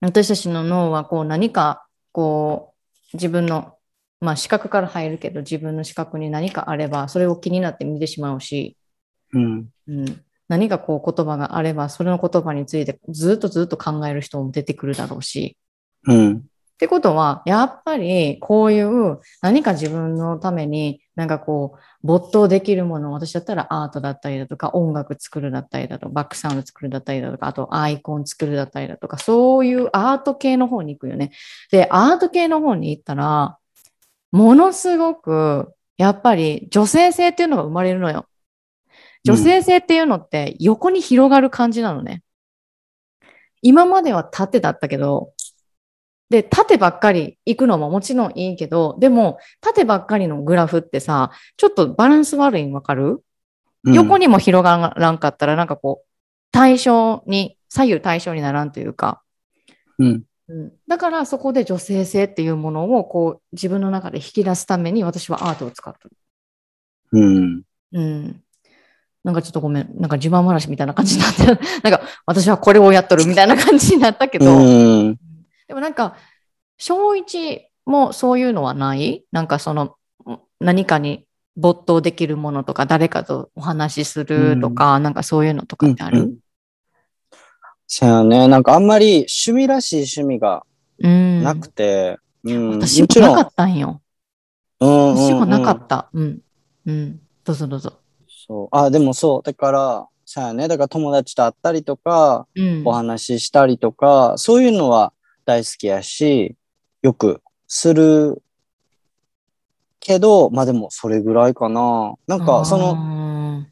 [0.00, 1.83] 私たちの脳はこう何か
[2.14, 2.72] こ
[3.12, 3.76] う自分の、
[4.20, 8.76] まあ視覚から入るけど自分の視覚に何かあればそれを気になって見てしまうし、
[9.32, 9.68] うん。
[9.88, 15.56] うん、何かこう言葉があればそれの言葉についてずっとずっと考える人も出てくるだろうし、
[16.06, 16.44] うん。
[16.84, 31.32] ってことは、やっぱりこういう何か自分のためになんかこう没頭できるものを、私だったらアートだったりだとか音楽作るだったりだとかバックサウンド作るだったりだとか、あとアイコン作るだったりだとか、そういうアート系の方に行くよね。
[31.70, 33.56] で、アート系の方に行ったら、
[34.30, 38.26] ものすごくやっぱり女性性っていうのが生まれるのよ。
[39.24, 42.22] 女性性っていうのって横に広がる感じなのね。
[43.62, 45.32] 今までは縦だったけど、
[46.34, 53.22] で、縦ばっかり行くのももちろんいいけど、でも、縦ばっかりのグラフってさ、ちょっとバランス悪いんわかる、
[53.84, 54.26] 横に。
[54.26, 56.06] にも広がらんかったら、なんかこう、
[56.50, 59.22] 対象に、左右対称にならんというか、
[60.00, 60.24] うん。
[60.48, 66.16] うん、だからそこで女性性っていうものをこう自分の中で引き出すために私はアートを使ってる。
[67.12, 67.62] うん。
[67.92, 68.42] うん。
[69.22, 69.90] なんかちょっとごめん。
[69.98, 71.58] なんか自慢話みたいな感じになってる。
[71.82, 74.54] なんか私はこれをやっとるみたいな感じになったけど。
[74.54, 75.18] うん。
[75.68, 76.16] でもなんか、
[76.78, 79.24] 小一もそういうのはない？
[79.32, 79.96] なんかその、
[80.60, 86.20] 何かに没頭できるものとか、誰かとお話しするとか、なんかそういうのとかってある？
[86.20, 86.36] うん
[87.86, 88.48] そうやね。
[88.48, 90.64] なんかあんまり趣味らしい趣味が
[90.98, 91.42] うん。
[91.42, 92.70] なくて、うん。
[92.80, 94.00] 私ももちろんなかったんよ。
[94.80, 96.08] うんうんうん私もなかった。
[96.14, 96.40] うん。
[96.86, 97.20] うん。
[97.44, 97.92] どうぞどうぞ。
[98.26, 98.68] そう。
[98.76, 99.42] あ、でもそう。
[99.42, 100.66] だから、そうやね。
[100.66, 102.82] だから友達と会ったりとか、うん。
[102.86, 105.12] お話ししたりとか、そういうのは
[105.44, 106.56] 大好きやし、
[107.02, 108.42] よくする
[110.00, 112.14] けど、まあでもそれぐらいかな。
[112.26, 113.66] なんかそのの、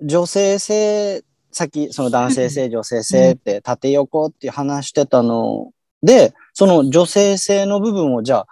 [0.00, 8.46] 女性性、さっきその男性性、 女性性って縦横って話してたので、その女性性の部分をじゃあ、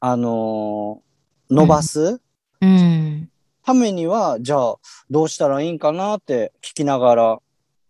[0.00, 1.06] あのー
[1.48, 2.20] 伸ばす
[2.60, 3.28] うん。
[3.64, 4.76] ためには、じゃあ
[5.10, 7.38] どうしたらいいんかなって聞きながら、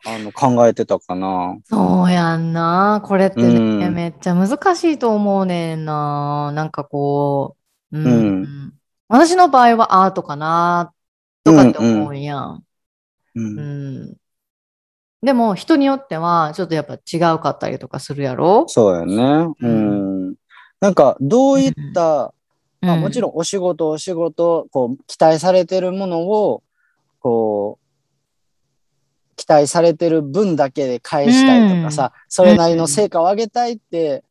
[0.07, 1.57] あの考えてたかな。
[1.64, 3.03] そうやんな。
[3.05, 6.53] これってね、うんめっちゃ難しいと思うねんな。
[6.53, 7.57] なんかこ
[7.92, 8.07] う、うん。
[8.07, 8.73] うん
[9.09, 10.92] 私の場合はアートかな、
[11.45, 12.64] とかって思うやん。
[13.37, 13.40] う。
[13.40, 14.16] うんん。
[15.23, 18.64] でも、人によっては、ちょっとやっぱ違うかったりとかするやろ？
[18.66, 19.55] そうやね。
[19.61, 20.35] うん。
[20.81, 22.35] なんか、どういった、
[22.81, 23.31] まあもちろん。
[23.31, 26.64] んお仕事お仕事、こう、期待されてるものを、
[27.21, 27.86] こう、
[29.37, 34.25] 期待されてる分だけで返したいとかさ、それなりの成果を上げたいって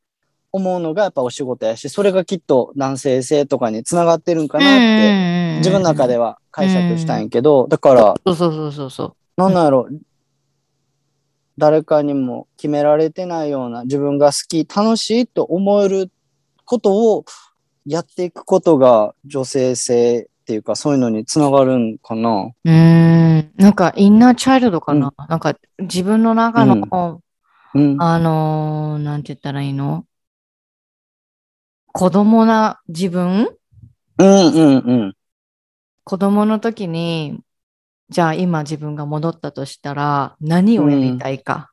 [0.51, 6.25] 思うのがやっぱお仕事やし、それがきっと男性性とかにつながってるんかなって、自分の中では。
[6.25, 9.03] は解釈したんやけど、だから、そうそうそうそうそ
[9.37, 9.41] う。
[9.41, 9.87] なんなんやろ、
[11.57, 16.11] 誰かにも決められてないような自分が好き、楽しいと思える
[16.63, 17.25] ことを
[17.85, 22.29] やっていくことが女性性っていうかそういうのにつながるんかな。
[22.43, 23.51] うーん。
[23.57, 25.11] なんか、インナーチャイルドかな。
[25.27, 27.21] なんか、自分の中の、
[27.73, 27.99] うん。
[27.99, 30.05] あのーなんて言ったらいいの？
[31.91, 33.55] 子供な自分？
[34.19, 35.13] うんうんうん。
[36.03, 37.39] 子供の時に、
[38.09, 41.71] じゃあ今自分が戻ったとしたら何をやりたいか？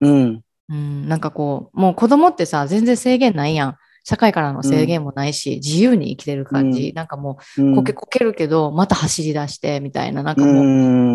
[0.00, 0.40] うん。
[0.68, 3.76] うん、なんかこう、もう子供ってさ、全然制限ないやん。
[4.08, 6.90] 社会からの制限もないし、自由に生きてる感じ。
[6.90, 7.72] うんなんかもうん。
[7.72, 10.22] う、こけこけるけど、また走り出して、みたいな。
[10.22, 11.12] なんかもう、う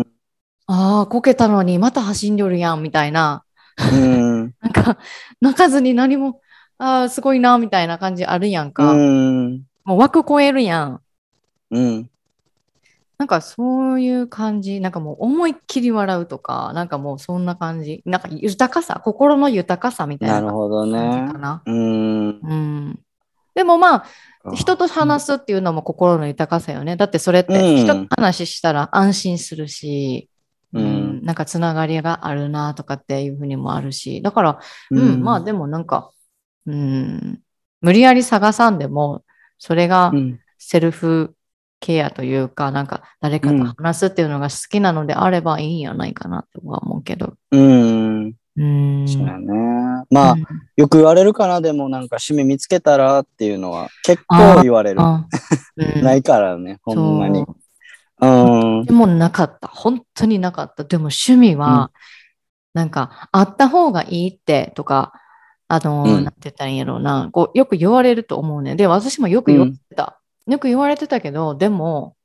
[0.66, 3.44] ああ、こけたのにまた走んでるやん、みたいな。
[3.78, 4.54] うん。
[4.60, 4.98] なんか、
[5.40, 6.42] 泣かずに何も、
[6.76, 8.92] ああ、すごいな、みたいな感じあるやんうか。
[8.92, 9.62] ん。
[9.84, 11.00] もう枠超えるやん。
[11.70, 12.10] うん。
[13.22, 18.02] なんかそういう感じ、なんかもう思いっきり笑うとか、なんかもうそんな感じ。
[18.04, 20.98] なんか豊かさ、心の豊かさみたいな感なるほどじね
[21.32, 21.38] か。
[21.38, 21.62] な。
[21.64, 22.28] うん。
[22.30, 22.98] うん。
[23.54, 24.06] でもま
[24.42, 26.96] あ、人と話すっていうのも心の豊かさよね。
[26.96, 30.28] だってそれってうん人と話したら安心するし、
[30.72, 34.58] ううんん、なんかつながりがあるなとかっていうふうにもあるし、だから、
[34.90, 36.10] うん、まあでもなんか、
[36.66, 37.40] うん、
[37.82, 39.22] 無理やり探さんでも、
[39.58, 40.40] それがうん。
[40.64, 41.34] セルフ
[41.82, 47.34] ケアというか、なんか誰かと話すっていうのが好きなのであればいいんやないかなとは思うけど。
[47.50, 48.32] うん。
[48.56, 49.08] うん。
[49.08, 50.04] そうやね。
[50.08, 50.44] まあ、うん
[50.76, 55.02] よく言われるかな、でもなんか趣味見つけたらっていうのは結構言われる。
[55.02, 55.26] あ
[55.76, 57.56] うんないからね、ほんまにそ。
[58.20, 58.86] うんう。
[58.86, 59.68] でもなかった。
[59.68, 60.84] 本当になかった。
[60.84, 61.90] でも趣味は、
[62.74, 65.12] なんか、あった方がいいってとか、
[65.68, 68.76] あの、うんなんて言ったらいいんやろうな、こう、よく言われると思うね。
[68.76, 70.21] で、私もよく言われてた。
[70.46, 72.16] よく言われてたけど、でも、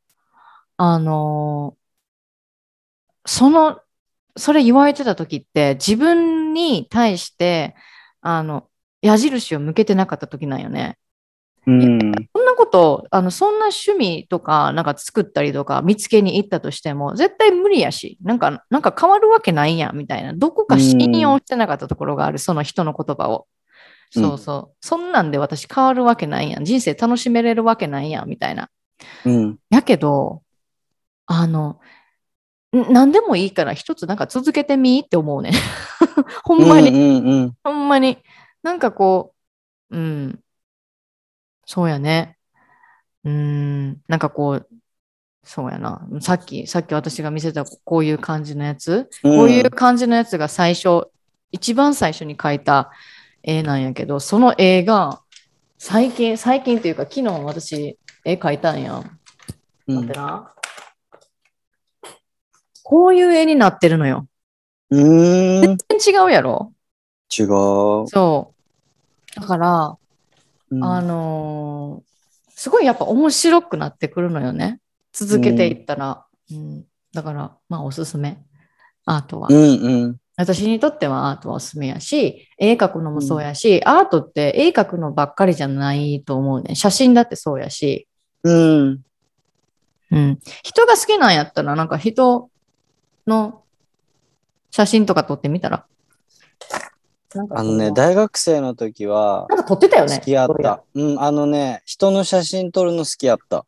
[0.78, 1.78] あの
[3.26, 3.82] その、
[4.38, 7.76] それ言われてた時って、自分に対して、
[8.22, 8.70] あの、
[9.02, 10.98] 矢印を向けてなかった時なんよね。
[11.66, 12.00] うん。
[12.34, 20.34] そんなこと、あの、そんな趣味とか、なんか作ったりとか、見つけに行ったとしても、絶対無理やし、なんか、なんか変わるわけないやん、みたいな。
[20.34, 23.48] どこか信用してなかったところがある、その人の言葉を。
[24.16, 24.78] うんそうそう。
[24.80, 26.66] そんなんで私変わるわけないやん。
[26.66, 28.70] 人生楽しめれるわけないやん、みたいな。
[29.26, 29.60] うん。
[29.70, 30.44] やけど、
[31.26, 31.80] あの、
[32.76, 35.52] ん何でもいいから一つなんか続けてみって思うね。
[36.44, 36.90] ほんまに。
[36.90, 38.18] うんうんほんまに。
[38.64, 39.34] なんかこ
[39.92, 40.40] う、うん。
[41.66, 42.38] そうやね。
[43.24, 44.02] うん。
[44.08, 44.70] なんかこう、
[45.44, 46.08] そうやな。
[46.22, 49.38] さっき、さっき私が見せたこういう感じのやつ、うん。
[49.38, 51.08] こういう感じのやつが最初、
[51.52, 52.92] 一番最初に描いた
[53.48, 55.22] 絵なんやけど、その絵が
[55.78, 59.04] 最近、最近っていうか昨日私絵描いたんや。
[59.88, 60.54] うん待ってな。
[62.84, 64.28] こういう絵になってるのよ。
[64.90, 65.62] うーん。
[65.62, 66.74] 全然違うやろ？
[67.38, 67.48] 違う。
[68.08, 68.54] そ
[69.38, 69.40] う。
[69.40, 69.98] だから、
[70.70, 72.08] うんあのー
[72.60, 74.82] すごいやっぱ面白くなってくるのよね。
[75.14, 76.26] 続けていったら。
[76.52, 78.38] うんだから、まあおすすめ。
[79.06, 79.48] アートは。
[79.50, 80.18] うんうん。
[80.38, 86.76] 私にとってはアートはおすすめやし、絵描くのもそうやし、アートって絵描くのばっかりじゃないと思うね。
[86.76, 88.08] 写真だってそうやし。
[88.44, 89.02] うん。
[90.12, 90.40] うん。
[90.64, 92.50] 人が好きなんやったら、なんか人
[93.26, 93.64] の
[94.70, 95.86] 写真とか撮ってみたら？
[97.34, 100.18] なんかあのね、そ大学生の時はなんか撮ってたよね。
[100.18, 100.84] 好きやった。
[100.94, 103.66] うん、あのね、人の写真撮るの好きやった。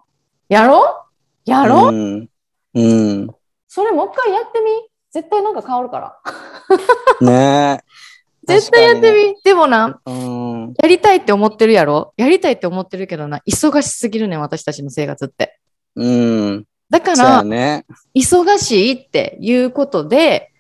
[0.48, 1.04] やろ？
[1.46, 2.30] やろ、うん。
[2.76, 3.28] うん。
[3.68, 4.70] それもう一回やってみ？
[5.12, 6.20] 絶対なんか変わるから。
[7.22, 7.84] ねえ。
[8.48, 10.00] 絶対やってみ、でもな。
[10.06, 10.74] うん。
[10.82, 12.14] やりたいって思ってるやろ？
[12.18, 15.60] やりたいって思ってるけどな、忙しすぎるねん、私たちの生活って。
[15.96, 16.66] うん。
[16.90, 17.86] だから、ね。
[18.16, 20.52] 忙しいっていうことで、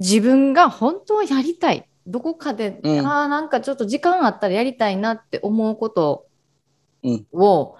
[0.00, 1.88] 自分が本当はやりたい。
[2.06, 6.26] どこかで、うんああ、なんかちょっと時間あったらやりたいなって思うこと
[7.02, 7.76] うんを、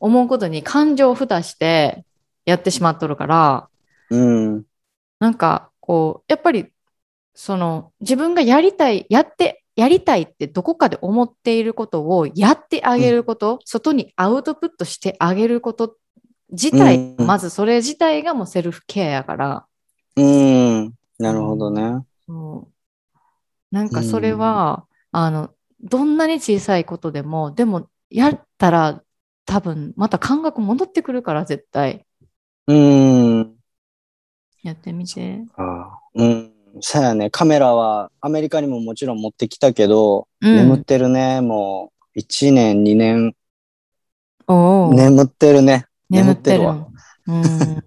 [0.00, 2.04] 思うことに感情を蓋して
[2.46, 3.68] やってしまっとるから、
[4.10, 4.64] うん。
[5.18, 6.72] なんかこう、やっぱり、
[7.34, 15.96] その自分がやりたい、やって、やりたいってどこかで思っていることをやってあげること、外にアウトプットしてあげること
[16.50, 19.66] 自体、うんまずそれ自体がもうセルフケアやから、
[20.16, 20.94] うん。
[21.18, 22.02] なるほどね。
[22.26, 25.50] そうなんかそれは、あの、
[25.82, 29.02] どんなに小さいことでも、でもやったら
[29.44, 32.06] 多分また感覚戻ってくるから絶対
[32.66, 33.43] うん。
[34.64, 35.44] やってみて。
[35.56, 36.52] あうん。
[36.80, 37.30] そうやね。
[37.30, 41.40] カメラはアメリカにももちろん持ってきたけど、うん眠ってるね。
[41.40, 43.34] もう1年、2年、
[44.46, 45.86] おー眠ってるね。
[46.10, 46.60] 眠ってる。
[46.64, 46.86] 眠っ
[47.26, 47.84] うん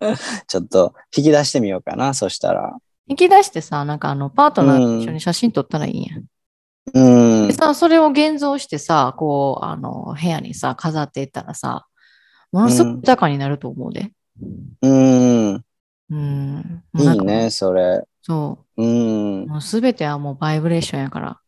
[0.46, 2.14] ちょっと引き出してみようかな。
[2.14, 2.76] そしたら。
[3.06, 6.16] 引き出してさ、なんかあの、パートナーと一緒に写真撮ったらいいんや。
[6.94, 7.52] うんで。
[7.54, 11.86] さ、それを現像してさ、こう、あの、部屋にさ、飾っていったらさ、
[12.52, 14.10] ものすごく豊かになると思うで。
[14.82, 15.52] うん。
[15.52, 15.64] うん。
[16.10, 18.02] いなんかいね、それ。
[18.22, 18.82] そう。
[18.82, 21.40] もうすべてはもうバイブレーションやから。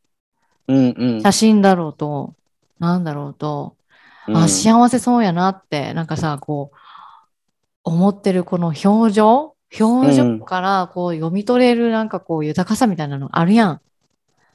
[0.69, 1.23] うんうん。
[1.23, 2.35] 写真だろうと、
[2.79, 3.77] なんだろうと、
[4.29, 6.77] うんあ、幸せそうやなって、なんかさ、こう、
[7.85, 9.57] 思ってるこの表情？
[9.81, 13.81] 表情からこう読み取れるなんかこう豊かさみたいなのあるやん。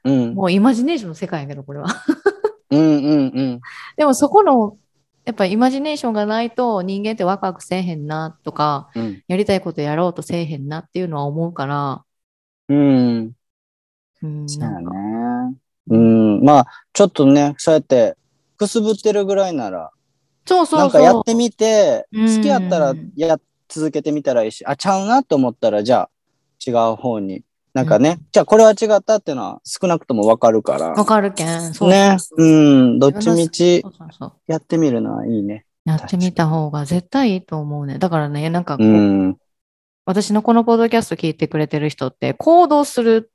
[0.04, 0.36] うん。
[0.36, 1.88] もうイマジネーションの世界やけど、これは。
[2.70, 3.62] うんうんうん。
[3.96, 4.78] でもそこの、
[5.28, 9.22] やっぱイマジネーションがないと人間ってワクワクせえへんなとか、うん。
[9.28, 12.06] やりたいことやろうとせえへんなっていうのは思うから、
[12.70, 13.34] うん。
[14.24, 15.58] うん、そうね。
[15.90, 18.16] うん、まあ、ちょっとね、そうやって、
[18.56, 19.92] くすぶってるぐらいなら、
[20.46, 20.80] そうそうそう。
[20.80, 26.10] なんかやってみて、うん好きやったらや、続けてみたらいいし、あ、ちゃうなと思ったら、じゃあ、
[26.66, 27.44] 違う方に。
[27.74, 30.90] なんかね、じゃあこれは違ったっていうのは少なくともわかるから。
[30.90, 31.74] わかるけん。
[31.74, 33.84] そうね、うん、どっちみち。
[34.48, 35.66] やってみるのはいいね。
[35.86, 38.00] やってみた方が絶対いいと思うね。
[38.00, 39.38] だからね、なんかこうう、ん、
[40.06, 43.32] 私のこのポッドキャスト聞いてくれてる人って行動する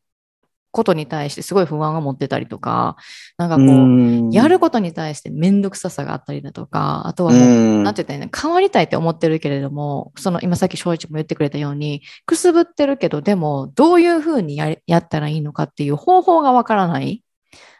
[0.72, 2.96] ことに対してすごい不安を持ってたりとか、
[3.36, 17.22] なんかこう、うんやることに対してめんどくささがあったりだとか、あとはもう、うんなんて言ったらいいの変わりたいって思ってるけれども、その今さっき翔一も言ってくれたように、くすぶってるけど、でもどういうふうにややったらいいのかっていう方法がわからない。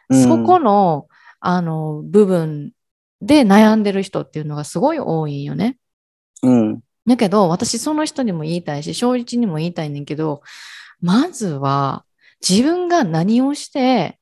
[0.09, 1.07] うんそこの、
[1.39, 2.71] あの、部分
[3.21, 5.77] で悩んでる人っていうのがすごい多いんよね。
[6.43, 10.41] うん、だけど、私その人にも言いたいし、正一にも言いたいねんけど、
[11.01, 12.05] まずは
[12.47, 14.19] 自分が何をして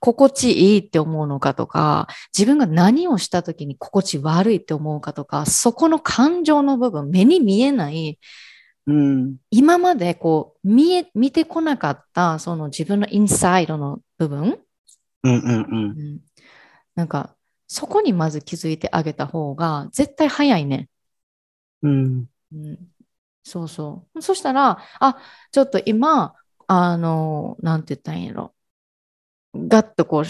[0.00, 8.18] 心地いいって思うのかとか、自分が何をした時に心地悪いって思うかとか、そこの感情の部分、目に見えない、
[8.86, 14.60] うん、今までこう見え、見てこなかった、その自分のインサイドの部分、
[15.24, 16.20] うん、うん、うん。
[16.94, 17.34] なんか、
[17.66, 20.88] そこにまず気づいてあげた方が絶対早いね。
[21.82, 22.78] うん、うん、
[23.42, 24.22] そうそう。
[24.22, 25.18] そしたら、あ、
[25.50, 26.34] ちょっと今、
[26.66, 28.54] あの、なんて言ったらいいんやろ。
[29.54, 30.24] ガッとこう、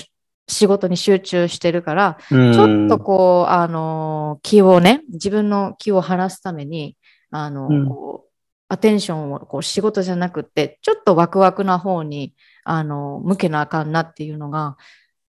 [0.49, 2.53] 仕事に集中してるから、うん。
[2.53, 6.97] ちょっとこう、あの、気をね、自分の気を晴らすために、
[7.31, 8.33] あの、うんこう、
[8.69, 12.35] アテンションをこう仕事じゃなくて、ちょっとワクワクな方に、
[12.65, 14.77] あの、向けなあかんなっていうのが、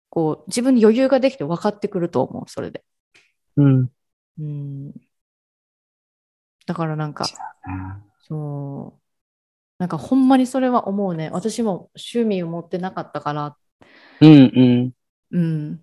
[0.10, 2.84] こう、自分に余裕ができて分かってくると思う、それで。
[3.58, 3.92] うん。
[4.40, 4.94] うん。
[6.66, 7.26] だからなんか、
[8.28, 9.05] そう。
[9.78, 11.30] なんかほんまにそれは思うね。
[11.32, 13.58] 私も趣味を持ってなかったから、
[14.22, 14.92] うん、うん。
[15.32, 15.80] うん。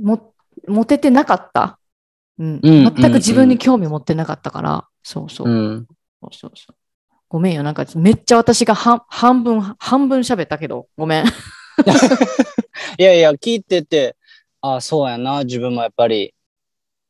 [0.00, 0.34] も、
[0.66, 1.78] 持ててなかった。
[2.38, 2.60] うん。
[2.62, 5.50] うん全く自分に興味持ってなかったから、そうそう。
[5.50, 5.86] うん。
[6.22, 6.76] そうそうそう。
[7.28, 7.62] ごめんよ。
[7.62, 11.24] なんかめっちゃ私が半半分、半分喋ったけど、ごめん。
[12.98, 14.16] いやいや、聞いてて、
[14.60, 16.34] あそうやな、自分もやっぱり。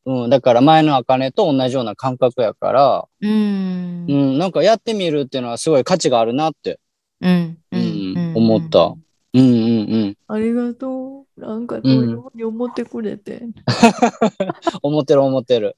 [0.08, 4.12] うん、だから前の茜と同じような感覚やから、うんう。
[4.12, 6.80] ん、なんかやってみるっていうのはすごい価値があるなって、
[7.20, 7.58] うん。
[7.70, 8.94] うん思った。
[9.34, 10.16] うんうんうん。
[10.26, 11.40] ありがとう。
[11.40, 13.42] なんかそういうふうに思ってくれて。
[14.82, 15.76] 思ってる思ってる。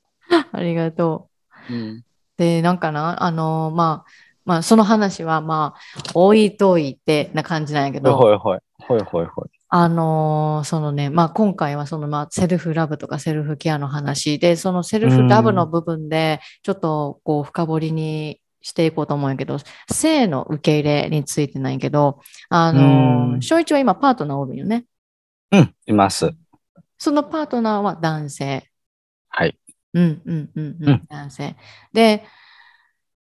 [0.52, 1.28] ありがと
[1.68, 1.74] う。
[1.74, 2.04] うん。
[2.36, 4.10] で、なんかな、あのまあ、
[4.44, 8.58] まあ、その話は、まあ、置いといてな感じなんやけど、ほいほい。
[8.78, 9.59] ほいほいほい。
[9.72, 19.58] あのーそのね、まあ、今回はその、まあ、セルフラブとかセルフケアの話で、そのセルフラブの部分で、ちょっとこう、深掘りにしていこうと思うんやけど、
[19.90, 24.84] 性の受け入れについてなんやけど、あのー、一は今パートナーおるんよね？
[25.52, 26.30] うん、います。
[26.98, 28.68] そのパートナーは男性。
[29.28, 29.58] はい。
[29.94, 31.56] うんうんうんうん、うん男性。
[31.92, 32.24] で、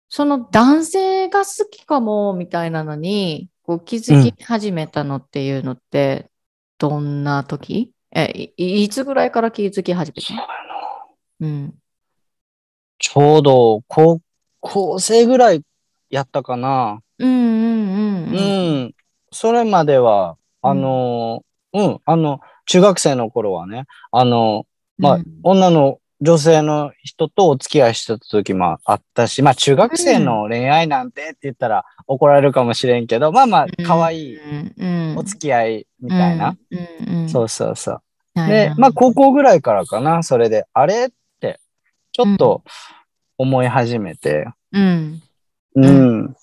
[0.08, 6.30] その男性が好きかもみたいなのにこう気づき始めたのっていうのって、
[6.78, 7.92] どんな時？
[8.14, 10.34] えい、いつぐらいから気づき始めた？
[10.34, 10.40] の
[11.40, 11.74] うん。
[12.98, 14.20] ちょうど高
[14.60, 15.62] 校生ぐらい
[16.10, 17.00] やったかな。
[17.18, 18.40] うんうんうんうう
[18.84, 18.84] ん。
[18.86, 18.94] ん。
[19.30, 24.66] それまでは、あの、うん、あの、中学生の頃はね、あの、
[24.98, 34.38] まあ、うん女の女性の人とお付き合いしてた時もあったし、まあ中学生の恋愛なんてって言ったら怒られるかもしれんけど、まあまあ可愛い
[35.16, 36.56] お付き合いみたいな。。
[37.28, 37.94] そうそうそう。
[38.34, 41.10] はいで、まあ高校ぐらいからかな、それで、あれっ
[41.40, 41.60] て、
[42.12, 42.62] ちょっと
[43.36, 45.22] 思い始めて、うん。
[45.74, 46.36] うん。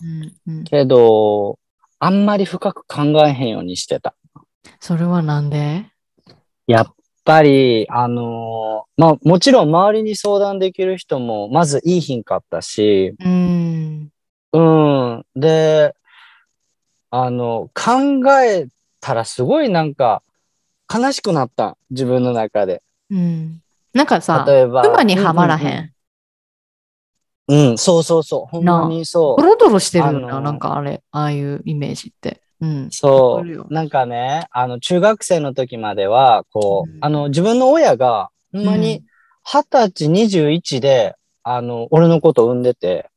[0.65, 1.59] けど、
[1.99, 4.15] あんまり深く考えへんようにしてた。
[4.79, 5.89] それはなんで？
[6.67, 6.94] やっ
[7.25, 14.09] ぱり、あのーまあもちろん周りに相談できる人もまずいいひんかったし、うん。
[14.53, 15.25] うん。
[15.35, 15.93] で、
[17.09, 18.67] あの、考え
[19.01, 20.21] たらすごいなんか
[20.93, 21.77] 悲しくなった。
[21.89, 22.81] 自分の中で。
[23.09, 23.61] うん。
[23.93, 24.83] なんかさ、例えば。
[24.83, 25.93] 熊にはまらへん。
[27.47, 27.69] うん。
[27.69, 28.45] うん、そうそうそう。
[28.49, 29.47] ほんまにそうド。
[29.47, 32.41] ロドロしてるよな、あのーなんかあれ、ああいうイメージって。
[32.61, 32.87] うん。
[32.91, 33.73] そう。
[33.73, 39.03] なんかね、あの、中学生の時までは、こう、うんあの、自分の親が、ほんまに、
[39.43, 43.09] 二十歳、二十一で、あの、俺のこと産んでて、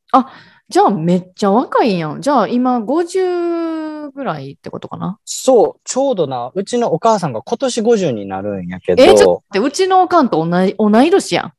[0.71, 2.21] じゃあめっちゃ若いやん。
[2.21, 5.19] じゃあ今50ぐらいってことかな？
[5.25, 11.53] そう、ちょうどな、うちのお母さんが今年50になるんやけど、えちょで、うちのおかんと同じ同い年やん。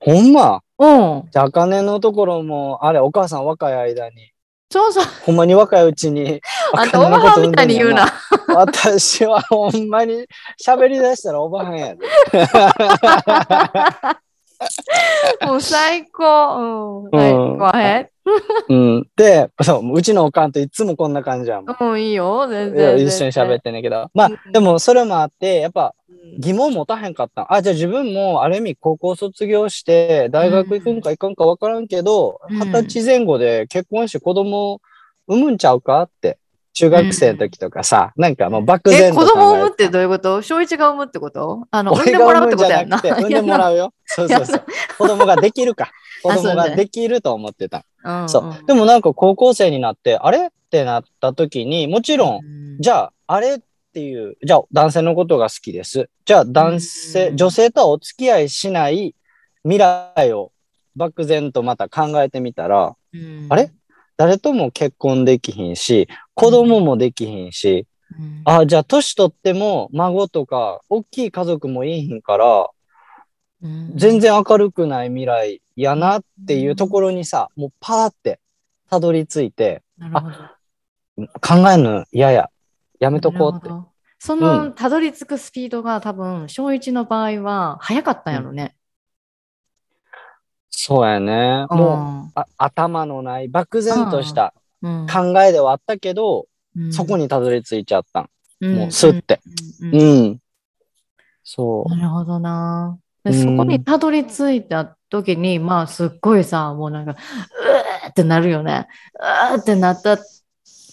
[0.00, 1.28] ほんま、うん。
[1.30, 4.32] じゃあ、茜のところも、あれ、お母さん若い間に、
[4.70, 5.04] そうそう。
[5.24, 6.40] ほんまに若いうちに
[6.74, 8.06] あんたおばはんみたいに言うな。
[8.48, 10.26] 私はほんまに
[10.62, 12.06] 喋り出したらおばはんやで。
[15.46, 17.08] もう最高。
[17.12, 17.58] うん。
[17.58, 18.10] はい、
[18.68, 19.08] うんうん。
[19.16, 21.76] で、そう、うちのおかんといつもこんな感じやもん。
[21.92, 22.46] うん、いいよ。
[22.48, 22.98] 全然。
[22.98, 24.10] 一緒に喋ってんねんけど。
[24.12, 25.97] まあうん、でもそれもあって、やっぱうん
[26.38, 27.52] 疑問持たへんかった。
[27.52, 34.80] あ、じゃあ自分もある意味高校卒業して大学行くんか行かんか分からんけど、うん二十歳前後で結婚して子供
[35.26, 36.38] 産むんちゃうかって。
[36.74, 40.42] 中学生の時とかさ、なんかもう漠え、然と子供を産むってどういうこと？
[40.42, 41.66] 小一が産むってこと？
[41.72, 42.98] あの、産ん俺でもらうってが産むんことやんな。
[43.00, 43.92] じゃなくて、 産んでもらうよ。
[44.04, 44.62] そうそうそう。
[44.96, 45.90] 子供ができるか。
[46.22, 47.84] 子供ができると思ってた。
[48.04, 48.66] うんうんそう。
[48.66, 50.46] でもなんか高校生になって、あれ？
[50.46, 53.60] ってなった時に、もちろん、うんじゃあ、あれ？
[53.98, 56.08] っていう、じゃあ男性のことが好きです。
[56.24, 57.36] じゃあ男性、うん。
[57.36, 59.16] 女性とはお付き合いしない
[59.64, 60.52] 未来を
[60.94, 63.46] 漠然とまた考えてみたら、うん。
[63.48, 63.72] あれ？
[64.16, 68.42] 誰とも結婚できひんし、子供もできひんし、うん。
[68.44, 72.68] あ、じゃあ年取っても孫とか大きい家族もいいひんから、
[73.62, 73.92] うん。
[73.96, 78.38] 全然明るくない未来やなっていうところにさ、もうパーって
[78.88, 80.36] たどり着いて、なるほど。
[81.40, 82.48] 考えるの嫌や。
[82.98, 83.68] やめとこうって
[84.18, 88.74] その、たどり着くスピードが多分、小一の場合は早かったんやろね。
[90.70, 91.66] そうやね。
[91.70, 96.46] もう、もあ頭のない漠然としたうん、考えではあったけど、
[96.76, 98.30] うんそこにたどり着いちゃったん。
[98.60, 99.40] うんもうスッて。
[99.80, 100.40] うんう
[101.88, 102.98] うなるほどな。
[103.24, 108.86] でうんそこにたどり着いた時に、まあ、すっごいさ、もうなんか、うーってなるよね。
[109.52, 110.18] うーってなった。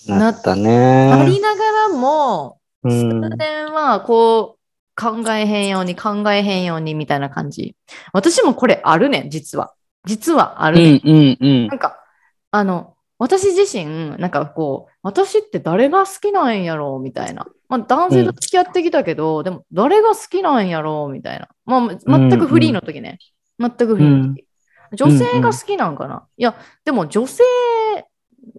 [0.07, 0.17] う。
[0.17, 1.25] なったあね。
[1.27, 3.05] りながらも、うん数
[3.37, 4.59] 年はこう、
[4.95, 7.75] 考えへんように考えへんようにみたいな感じ。
[8.13, 9.73] 私もこれあるねん、実は。
[10.05, 10.95] 実はあうるねん。
[10.95, 11.97] んうんうんなんか、
[12.51, 17.47] あの、私自身、なんかこう、私って誰が好きなんやろうみたいな。
[17.69, 21.47] まあ、男性と付き合ってきたけど、でも誰が好きなんやろうみたいな。
[21.65, 23.19] まあ、全くフリーの時ね。
[23.59, 24.45] 全くフリーの時。
[24.93, 27.43] 女性が好きなんかな、いや、でも女性、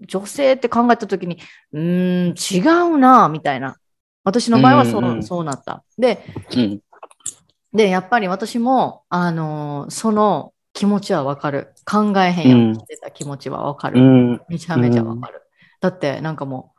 [0.07, 1.39] 女性って考えた時に、
[1.73, 2.61] うーん、違
[2.95, 3.77] うな、みたいな。
[4.25, 5.85] 私の場合はそう,、うんうんそうなった。
[5.99, 6.25] で、
[6.57, 6.81] うん
[7.73, 11.73] で、やっぱり私も、あのーその気持ちはわかる。
[11.91, 13.99] 考えへんようにしてた気持ちはわかる。
[13.99, 15.43] うんめちゃめちゃわかる。
[15.81, 16.75] だって、なんかも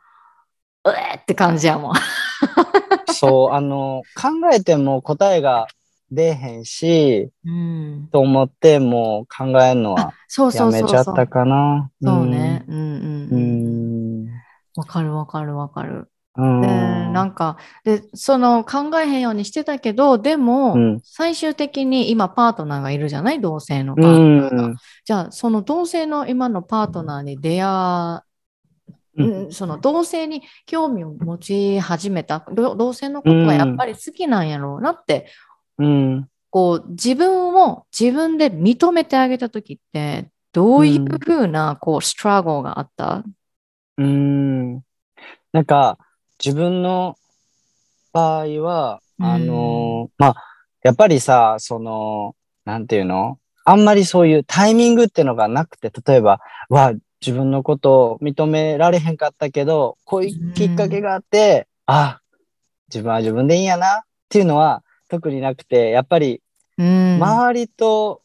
[0.84, 1.94] う、うえーって感じやもん。
[3.06, 5.66] そう、あの、考えても答えが
[6.10, 8.08] 出えへんし、うん。
[8.10, 10.66] と思ってもう考えるのはそうや。
[10.66, 11.90] めちゃったかな。
[12.02, 12.64] そうね。
[12.68, 13.36] うんうんう
[14.78, 14.84] うん。
[14.86, 16.10] かるわかるわかる。
[16.36, 16.60] うん。
[16.60, 23.40] で、なんか、で、その考えへんようにしてたけど、でも、うん最終的に今パートナーがいるじゃない？
[23.40, 24.66] 同性のパーうトナーが。
[24.68, 24.76] ん。
[25.04, 28.22] じゃあ、その同性の今のパートナーに出会う
[29.20, 35.26] うん、その同性に興味を持ち始めたど同性のことがやっぱり好きなんやろうなって、
[35.78, 36.28] うん。
[36.50, 43.22] こう自分を自分で認めてあげた時ってどういうふうなこうストラゴがあった、
[43.98, 44.74] うん。
[45.52, 45.98] なんか、
[46.42, 47.16] 自分の
[48.12, 49.26] 場合は、うん。
[49.26, 50.34] あの、まあ、
[50.82, 53.38] やっぱりさ、その、なんていうの？
[53.64, 62.20] あんまりそういうタイミングっていうのがなくて、例えば、わ、自分のことを認められへんかったけど、こういうきっかけがあって、あ、
[62.88, 66.42] 自分は自分でいいんやなっていうのは特になくて、やっぱり
[66.76, 67.16] うん。
[67.22, 68.22] 周りと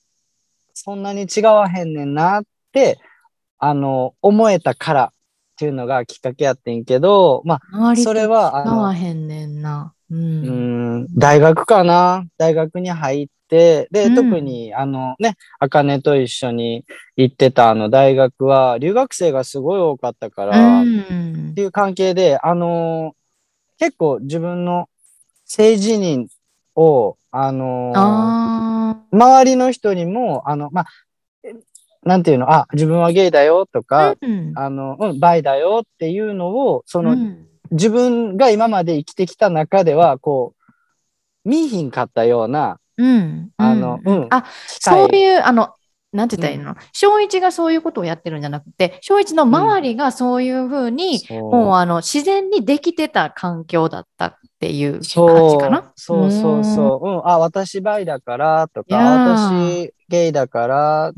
[0.73, 2.99] そんなに違わへんねんなって、
[3.59, 9.93] あの、思えたからっていうのがきっかけやってんけど、まあ、それは、あ合わの、へんねんな。
[10.11, 10.15] う。
[10.15, 11.03] うん。
[11.03, 12.25] ん、大学かな？
[12.37, 14.15] 大学に入って、で、うん。
[14.15, 21.53] 特に、あのね、あかねと一緒に行ってたあの大学は、留学生がすごい多かったから、っうん。
[21.55, 23.15] ていう関係で、あの
[23.79, 24.89] 結構自分の
[25.45, 26.27] 性自認
[26.75, 30.85] を、あのあ周りの人にも、あの、まあ、
[31.43, 31.53] え
[32.03, 34.51] なんていうの、あ、自分はゲイだよとあか、うん。
[34.55, 37.47] あの、うん、バイだよっていうのを、その、うん。
[37.71, 40.53] 自分が今まで生きてきた中では、こ
[41.45, 43.51] う、見えひんかったような、うん。
[43.57, 45.73] あの、うん、あそういう、あの、
[46.13, 55.91] なんて言ったらいいの、小一がそういうことをやってるんじゃなくて、小一の周りがそういうふうに、そうもうあの自然にできてた環境だったっていう感じそうかな？
[55.95, 57.07] そうそうそう。
[57.07, 61.13] うん、あ、私バイだからとか、私ゲイだから。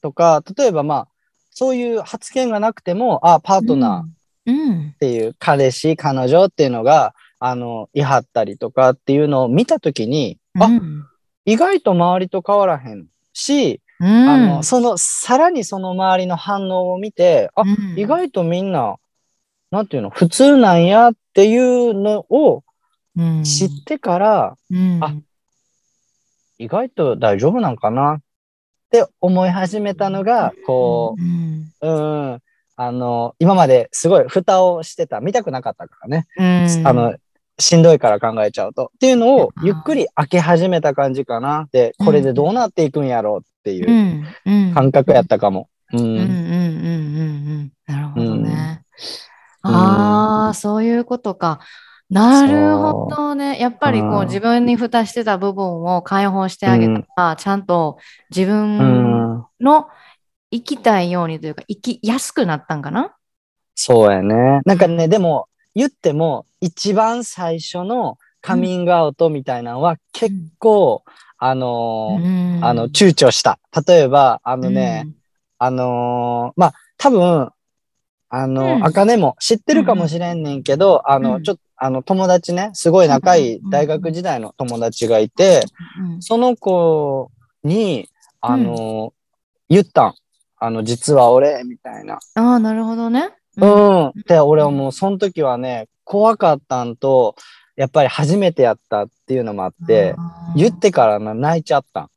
[0.00, 1.08] とか、例えばまあ、
[1.50, 4.12] そういう発言がなくても、あ、パートナーっ
[4.46, 4.94] うん。
[5.00, 11.04] ていう、彼氏、彼女っていうのが、あの、いはったりとかっていうのを見たときに、あ、うん。
[11.44, 14.28] 意外と周りと変わらへんし、うん。
[14.28, 17.98] あの、その、さらにその周りの反応を見て、あ、うん。
[17.98, 18.96] 意外とみんな
[19.70, 22.62] なんていうの、普通なんやっていうのを
[23.16, 23.42] うん。
[23.42, 24.98] 知ってから、うん。
[25.02, 25.14] あ
[26.58, 28.20] 意外と大丈夫なんかなっ
[28.90, 31.72] て思い始めたのが、こうん。
[31.80, 32.42] う、うん、
[32.76, 36.26] あの、今まですごい蓋をしてた、見たくなかったからね。
[36.36, 36.86] うん。
[36.86, 37.14] あの、
[37.58, 38.92] しんどいから考えちゃうと。
[38.94, 41.68] っていうのをゆっくり開け始めた感じかな。
[41.72, 45.68] で、これでどうなっていくんやろうっていううんうん感覚やったかも。
[45.92, 46.00] うん。
[46.00, 47.72] うんうんうんうんうん。
[47.86, 48.82] なるほどね。
[49.64, 51.58] うんああ、そういうことか。
[52.08, 53.58] なるほどね。
[53.58, 57.98] やっぱりこううん自分に蓋してた部分を解放してあげたら、ちゃんと
[58.30, 58.78] 自う分
[59.34, 59.46] ん。
[59.60, 59.88] の
[60.50, 63.14] 生きたいようにというか、生きやすくなったんかな？
[63.74, 64.60] そうやね。
[64.64, 65.48] なんかね、でも、
[65.78, 71.04] 言っても、一番最初のカミングアウトみたいなのは結構、
[71.38, 72.64] あのーうん。
[72.64, 73.60] あの、躊躇した。
[73.86, 75.06] 例えば、あのね、
[75.58, 77.50] あのーまあ、多分、
[78.30, 78.54] あうん。
[78.54, 81.42] の、あかねも知ってるかもしれんねんけど、あの、うん。
[81.44, 83.70] ちょっと、あの、友達ね、すごい仲いいうん。
[83.70, 85.62] 大学時代の友達がいて、
[86.00, 86.22] うん。
[86.22, 87.30] その子
[87.62, 88.08] に、
[88.40, 89.12] あの、
[89.68, 90.14] 言ったん。
[90.58, 92.18] あの、実は俺、みたいな。
[92.34, 93.30] ああ、なるほどね。
[93.60, 94.22] うん。
[94.26, 97.36] で、俺はもう、その時はね、怖かったんと、
[97.76, 100.14] やっぱり初めてやったっていうのもあって、
[100.56, 102.10] 言ってからな泣いちゃったん。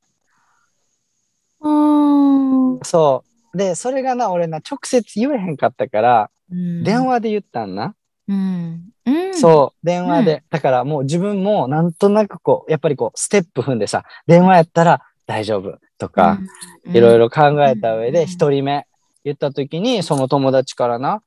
[2.84, 3.24] そ
[3.54, 3.58] う。
[3.58, 7.96] で、それがな、俺な、直接言えへんかったから、うん電話で言ったんな。
[8.28, 10.34] うんうんそう、電話で。
[10.34, 16.40] うんだからもう自分もなんとなくこう、やっぱりこう、ステップ踏んでさ、電話やったら大丈夫とか、
[16.86, 18.86] うんいろいろ考えた上で、うん一人目
[19.24, 21.22] 言った時に、その友達からな、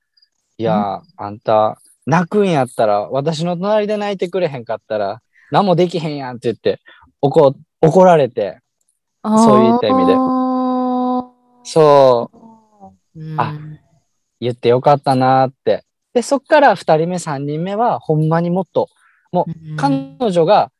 [0.57, 6.80] いや、あんた、泣くんやったら、私の隣で泣いてくれへんかったら、何もできへんやんって言って、
[7.20, 8.61] 怒、怒られて、
[9.22, 10.14] そういった意味で。
[10.16, 10.18] あ
[11.64, 12.30] そ
[13.14, 13.55] う、ーあ
[14.40, 15.84] 言ってよかったなーって。
[16.12, 18.88] で、そっから二人目、三人目は、ほんまにもっと、
[19.32, 19.76] もう、うん。
[19.76, 20.70] 彼女が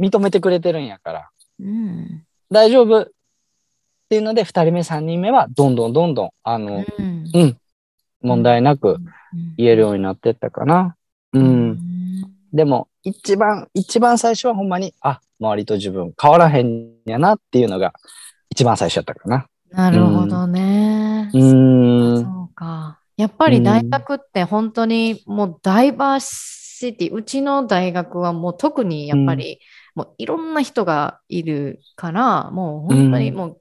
[0.00, 2.24] 認めてくれてるんやから、うん。
[2.50, 3.02] 大丈夫。
[3.02, 3.08] っ
[4.08, 7.30] ていうので、二人目、三人目は、どんどんどんどん、あの、うん。
[7.34, 7.59] うん、
[8.22, 8.98] 問題なく
[9.56, 10.96] 言えるようになってったかな。
[11.32, 11.78] うん。
[12.52, 17.92] でも、一番、一番最初はほんまに、あ、周りと自分変わらへんやなっていうのが、
[18.50, 19.46] 一番最初やったかな。
[19.70, 21.30] なるほどね。
[21.32, 22.22] うーん。
[22.22, 22.98] そうか。
[23.16, 29.60] やっぱり大学って本当にもうダイバーシティ、うちの大学はもう特にやっぱり
[29.94, 33.60] もういろんな人がいるから、もう本当にもう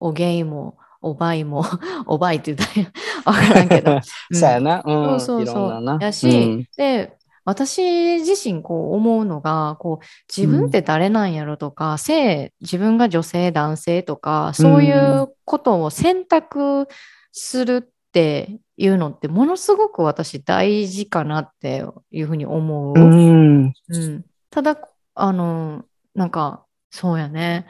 [0.00, 1.64] おゲイもおバイも
[2.06, 2.86] おバイって言ったら
[3.24, 3.92] わからんけど。
[3.92, 3.96] う
[4.34, 4.82] んそうやな。
[4.84, 5.04] うん。
[5.04, 5.68] そうそうそ。
[5.68, 5.98] う。
[6.00, 16.86] やし、で、私自身こう思うのが、こう自分って誰なんやろとか、性、自分が女性、男性とか、そういうことを選択
[17.32, 22.94] するっていうのってものすごく私大事かなっていうふうに思う。
[22.98, 23.62] うん。
[23.64, 23.72] うん。
[23.88, 24.78] うん、ただ、
[25.14, 25.84] あの、
[26.14, 27.66] なんか、そうやね。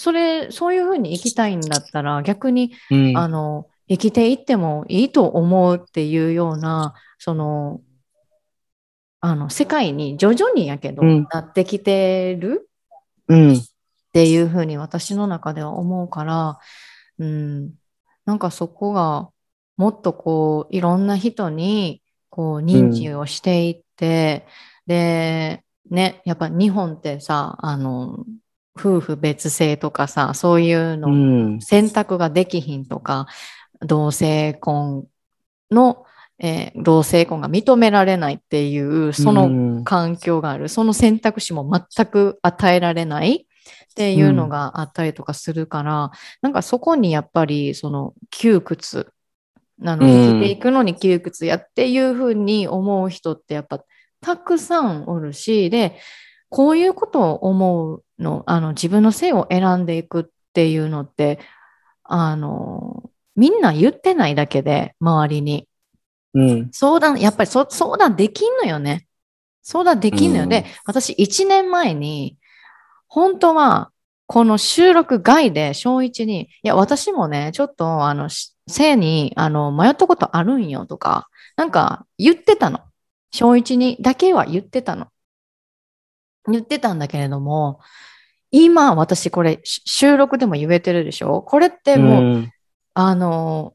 [0.00, 3.18] それ、そういうふうに生きたいんだったら、逆にうん。
[3.18, 7.80] あの、生きていってもいいと思うっていうような、その、
[9.20, 12.70] あの、世界に徐々にやけど、うんなってきてる
[13.26, 13.54] うん。
[13.54, 13.56] っ
[14.12, 16.60] ていうふうに私の中では思うから、
[17.18, 17.72] うん、
[18.24, 19.30] なんかそこが
[19.76, 24.46] もっとこう、いろんな人に、こう、認知をしていって、
[24.86, 28.24] で、ね、やっぱ日本ってさ、あの、
[28.78, 31.60] 夫婦別姓とかさ、そういうのうん。
[31.60, 33.26] 選択ができひんとか、
[33.80, 35.06] 同性婚
[35.70, 36.04] の、
[36.38, 43.46] えー同性婚が認められないっていう、その環境がある、その選択肢も全く与えられない
[43.90, 49.12] っていうのがあったりとかするから、なんかそこにやっぱりその窮屈、
[49.84, 50.10] あのうん。
[50.10, 53.84] 生きていくのに窮屈やっていうふうに思う人ってやっぱ
[54.20, 55.98] たくさんおるし、で、
[56.50, 61.38] こういうことを思うの、あの自分の性を選んでいくっていうのって、
[62.04, 65.68] あの、みんな言ってないだけで、周りに。
[66.34, 66.68] うん。
[66.72, 69.06] 相談、やっぱりそ相談できんのよね。
[69.62, 70.42] 相談できんのよ。
[70.44, 72.36] うんで、私1年前に、
[73.06, 73.92] 本当は、
[74.26, 82.80] この収録外で小一に、いや、私もね、ちょっと、あの、し性に、あの、迷ったことあるんよとか、なんか言ってたの。
[83.30, 85.08] 小一にだけは言ってたの。
[86.52, 87.80] 言ってたんだけれども、
[88.50, 91.42] 今、私これ、し収録でも言えてるでしょ？
[91.42, 92.50] これってもう、うん。
[92.94, 93.74] あの、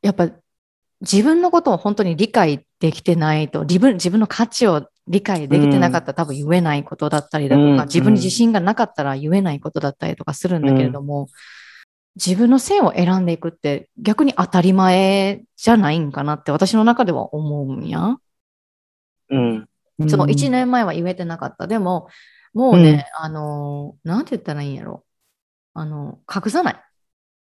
[0.00, 0.30] やっぱ
[1.00, 7.76] 自分のことを本当に理解できてないと、自分自分の価値を理解できてなかったら多分言えないことだったりだとか、うん。
[7.86, 11.28] 自分に自信がなかったら言えないことだったりとかするんだけれども、
[12.14, 18.16] 自分の性を選んでいくって逆に当たり前じゃないんかなって私の中では思うんや。
[19.30, 19.66] うん。
[20.08, 21.66] そう、1年前は言えてなかった。
[21.66, 22.08] でも、
[22.54, 25.04] もうね、あの、なんて言ったらいいんやろ。
[25.74, 26.76] あの、隠さない。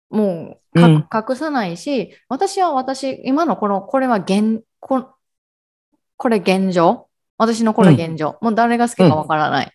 [0.10, 5.10] もう、かうん隠さないし、私は私、今のこの、これは現、こ
[6.18, 7.08] これ現状？
[7.38, 8.38] 私のこれ現状。
[8.42, 9.72] もう誰が好きかわからない。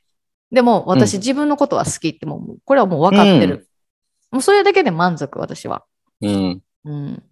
[0.50, 3.68] でも、私、うん自分のことは好きってもう、これはもう分かってる。
[4.30, 5.84] もうそれだけで満足、私は。
[6.20, 6.62] うん。
[6.84, 7.22] うん。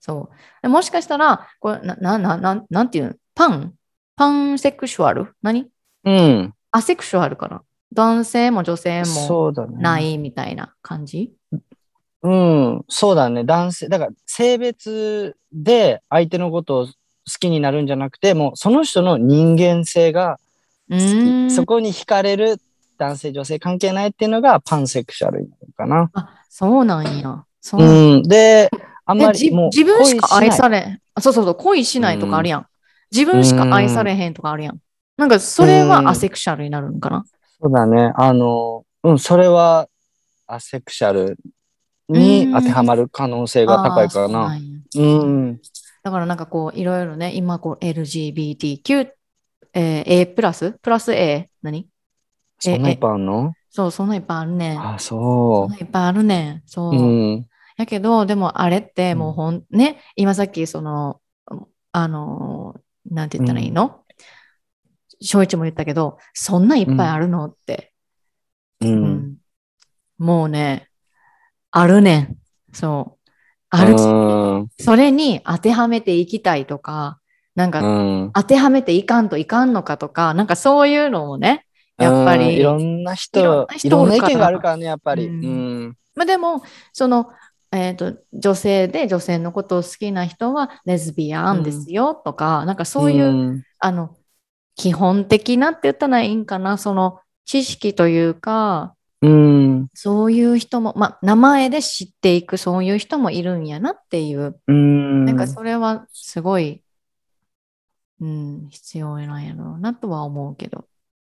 [0.00, 0.36] そう。
[0.62, 3.14] でもしかしたら、これ、な、な、な、なんていうの？
[3.34, 3.74] パン？
[4.16, 5.34] パンセクシュアル？
[5.42, 5.66] 何？
[6.04, 6.54] うん。
[6.72, 7.62] アセクシュアルかな？
[7.92, 9.76] 男性も女性もそうだね。
[9.78, 11.34] ないみたいな感じ？
[12.22, 12.84] うん。
[12.88, 13.44] そうだね。
[13.44, 16.92] 男性、だから性別で相手のことを好
[17.38, 20.38] きになるんじゃなくて、もうその人の人間性が
[20.88, 20.98] う好
[21.48, 21.54] き。
[21.54, 22.58] そこに惹かれる
[22.96, 26.10] 男性、女性関係ないっていうのがパンセクシャルになるかな。
[26.14, 27.44] あ、そうなんや。
[27.60, 28.22] そううん。
[28.22, 28.70] で、
[29.04, 32.66] あんまりもう自分しか愛されあそうそうそう、恋しないとかあるやん。
[33.12, 34.78] 自分しか愛されへんとかあるやん。
[35.16, 37.24] なんか、それはアセクシャルになるのかな？
[37.60, 38.12] そうだね。
[38.16, 39.88] あの、うん、それは
[40.46, 41.38] アセクシャル
[42.08, 44.58] に当てはまる可能性が高いからな
[44.96, 45.60] うん。
[46.02, 49.10] だからなんかこう、いろいろね、今こう LGBTQ、
[49.72, 50.72] えー A プラス？
[50.72, 51.88] プラス A 何？
[52.58, 53.52] そんないっぱいあんの？
[53.70, 54.80] そう、そんないっぱいあるねん。
[54.80, 56.62] あ、そそんないっぱいあるねん。
[56.66, 56.94] そう。
[56.94, 56.98] う。
[56.98, 57.46] うん。
[57.76, 61.20] やけど、でもあれってうんもうほん、ね、今さっきその、
[61.92, 62.76] あの、
[63.10, 64.02] なんて言ったらいいの？
[65.20, 67.92] 翔一も言ったけど、そんないっぱいあるのって。
[68.80, 68.86] う。
[68.86, 69.36] うんん
[70.18, 70.88] もうね、
[71.70, 72.36] あるねん。
[72.72, 73.30] そう。
[73.70, 74.06] あるし、う
[74.64, 74.68] ん。
[74.78, 77.20] それに当てはめていきたいとか、
[77.54, 78.30] なんかうん。
[78.34, 81.66] 当てはめていかんといかんのかとか、なんかそういうのもね、
[81.98, 85.26] やっぱりうんいろんな人、いろんな意見があるからね、やっぱり。
[85.26, 85.96] ううんん。
[86.14, 87.28] まあでも、その、
[87.72, 93.62] えっ、と、女性で女性のことを好きな人はレズビアンですよとか、なんかそういう、うん。
[93.78, 94.16] あの、
[94.76, 99.88] 基本的なって言ったらいいんかな、その知識というか、うん。
[99.94, 105.24] そういう人も、まあ、名前で知っていく、そういう人もいるんやなっていう、うん。
[105.24, 106.82] なんかそれはすごい、
[108.20, 110.84] うん、必要なんやろうなとは思うけど、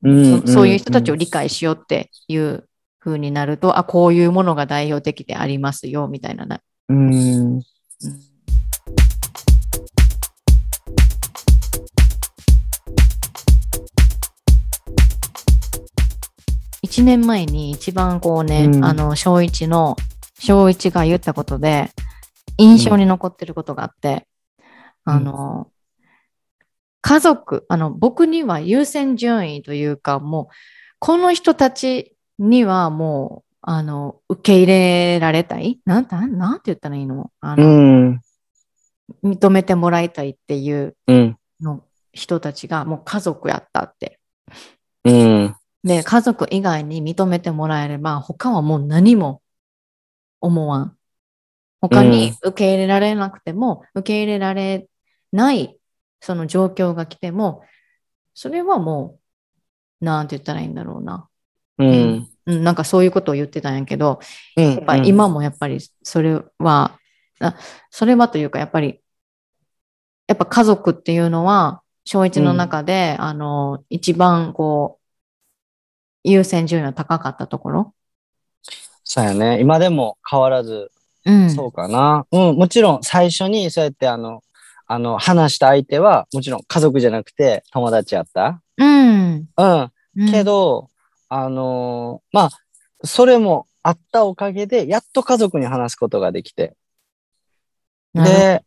[0.04, 0.42] うん。
[0.42, 2.68] そそういう人たちを理解しようっていう
[3.06, 6.62] 風になると、あ、こういうものが代表的でありますよ、みたいなな。
[6.90, 7.14] うん。
[7.14, 7.62] うん
[16.84, 19.98] 1年前に一番こうね、うんあの、小一の、
[20.40, 21.90] 小一が言ったことで、
[22.58, 24.28] 印象に残ってることがあって、
[25.06, 25.68] うんあの、
[27.02, 30.48] 家族、あの、僕には優先順位というか、もう、
[31.00, 35.80] この人たちにはもう、あの、受け入れられたい？
[35.86, 37.32] なん、なん、なんて言ったらいいの？
[37.40, 38.22] あうの、ん。
[39.24, 41.38] 認めてもらいたいっていううん。
[41.62, 44.20] の人たちがもう家族やったって。
[45.04, 45.56] うん。
[45.84, 49.42] で、家族以外に認めてもらえれば、他はもう何も
[50.42, 50.98] 思わん。
[51.82, 54.88] 他に受け入れられなくても、受け入れられ
[55.32, 55.78] ない
[56.20, 57.64] その状況が来ても、
[58.34, 59.20] それはも
[60.02, 61.28] う、なんて言ったらいいんだろうな。
[61.78, 62.30] うん。
[62.46, 64.20] うん、なんかそういうことを言ってたんやけど、
[64.56, 67.00] ややっぱ今もやっぱりそれは、
[67.40, 67.58] あ
[67.90, 69.02] それはというかやっぱり、
[70.28, 75.06] やっぱ家族っていうのは、小一の中で、あの、一番こう、
[76.24, 77.94] 優先順位が高かったところ。
[79.04, 79.60] そうやね。
[79.60, 80.92] 今でも変わらず、
[81.26, 81.50] うん。
[81.50, 82.26] そうかな。
[82.32, 82.56] うん。
[82.56, 84.42] もちろん最初にそうやってあの、
[84.88, 88.62] あの、話した相手は、もちろん家族じゃなくて友達やった。
[88.78, 89.48] うん。
[89.58, 89.92] うん。
[90.18, 90.88] うんけ、ど、
[91.30, 92.50] あのーまあ、
[93.04, 96.76] それもあったおかげで、やっと家族に話すことができて。
[98.14, 98.64] で、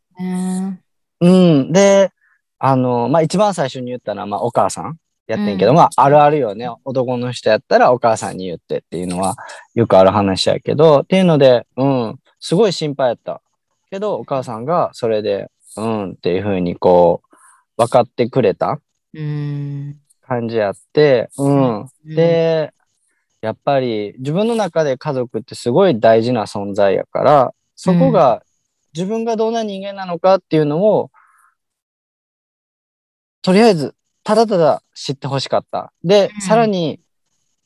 [1.20, 1.72] うん。
[1.72, 2.10] で、
[2.58, 6.68] あのーまあ、一番最初に言ったのは、まあ、お母さんやってんけど、うんまあ、あるあるよね。
[6.84, 9.36] 男の人やったらお母さんに言ってっていうのは、
[9.74, 13.42] よくある話やけど、っていうので、うん、すごい心配やった。
[13.90, 17.36] けど、お母さんがそれで、うんっていうふうにこう、
[17.76, 18.80] 分かってくれた
[19.14, 20.00] うん。
[20.28, 21.80] 感じやって、うん。
[21.80, 22.72] うん、で、
[23.40, 28.42] やっぱり自分の中で家族ってすごい大事な存在やから、そこが
[28.94, 31.10] 自分がどんな人間なのかっていうのを、
[33.42, 35.92] とりあえず、ただただ知ってほしかった。
[36.04, 37.00] で、うんさらに、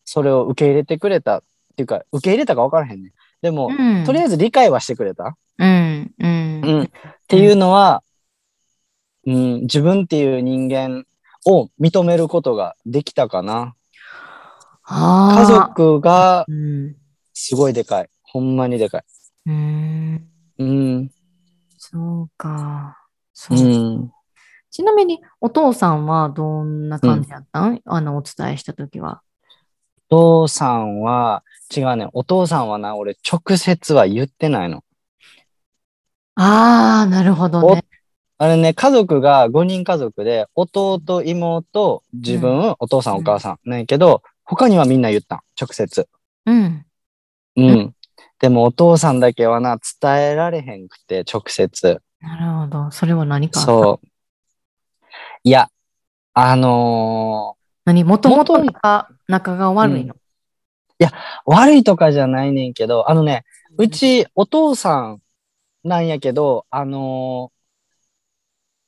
[0.05, 1.43] それを受け入れてくれたっ
[1.77, 3.13] ていうか、受け入れたか分からへんね。
[3.41, 5.37] でも、うん、とりあえず理解はしてくれた。
[5.59, 6.13] うん。
[6.19, 6.61] うん。
[6.65, 6.89] うんっ
[7.29, 8.03] ていうのは、
[9.27, 11.07] うん、自分っていう人間
[11.47, 13.75] を認めることができたかな。
[14.85, 16.97] 家族がうん。
[17.35, 18.11] すごいでかい。
[18.23, 19.05] ほんまにでかい。
[19.47, 20.29] うん。
[20.59, 21.11] うん。
[21.79, 22.99] そうか。
[23.29, 23.59] うそう。
[23.59, 24.13] ん。
[24.71, 29.23] ちなみに、お父さんはどんな感じだったん、あの、お伝えしたときは。
[30.11, 31.43] お父さんは、
[31.75, 32.09] 違うね。
[32.13, 34.85] お父さんはな、俺直接は言ってないの。
[36.35, 37.85] ああ、なるほどね。
[38.43, 43.59] あれね、家族が5人家族で、弟、妹、自分、お父さん、お母さん。
[43.65, 45.41] なんやけど、他にはみんな言ったん。
[45.61, 46.09] 直接。
[46.47, 46.85] うん。
[47.55, 47.95] うん。
[48.41, 52.03] でもお父さんだけはな、伝えられへんくて、直接。
[52.21, 52.91] なるほど。
[52.91, 54.07] それは何かそう。
[55.45, 55.71] いや、
[56.35, 58.03] あの何？
[58.03, 60.17] もともと仲仲が悪いの？
[60.99, 61.09] ー
[61.47, 63.45] 悪いとかじゃないねんけど、あのね、
[63.79, 65.23] うちお父さん
[65.85, 67.52] なんやけど、あのー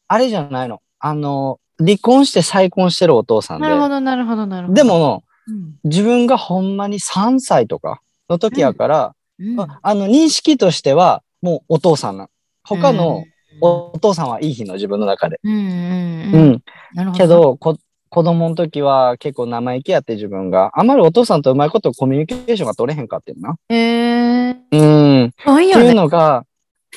[0.08, 0.80] あれじゃないの。
[0.98, 3.66] あのー離婚して再婚してるお父さんで。
[3.66, 4.74] なるほど、なるほど、なるほど。
[4.74, 5.74] で、も、うん。
[5.84, 12.28] 自分がほんまに3歳とかの時やから、うんああの、認識としては、もうお父さんな。
[12.62, 13.24] 他の
[13.60, 15.40] お父さんはいい日の自分の中で。
[15.42, 16.50] うん、うん、ううん。
[16.52, 16.62] ん。
[16.94, 17.18] なるほど。
[17.18, 17.76] け、ど、こ
[18.08, 20.70] 子供の時は結構生意気やって自分が。
[20.78, 23.56] あまりお父さんとうまいことコミュニケーションが取れへんかってんな。
[23.68, 25.24] えー、うん。
[25.26, 25.82] っないよね。
[25.82, 26.44] ていうのが、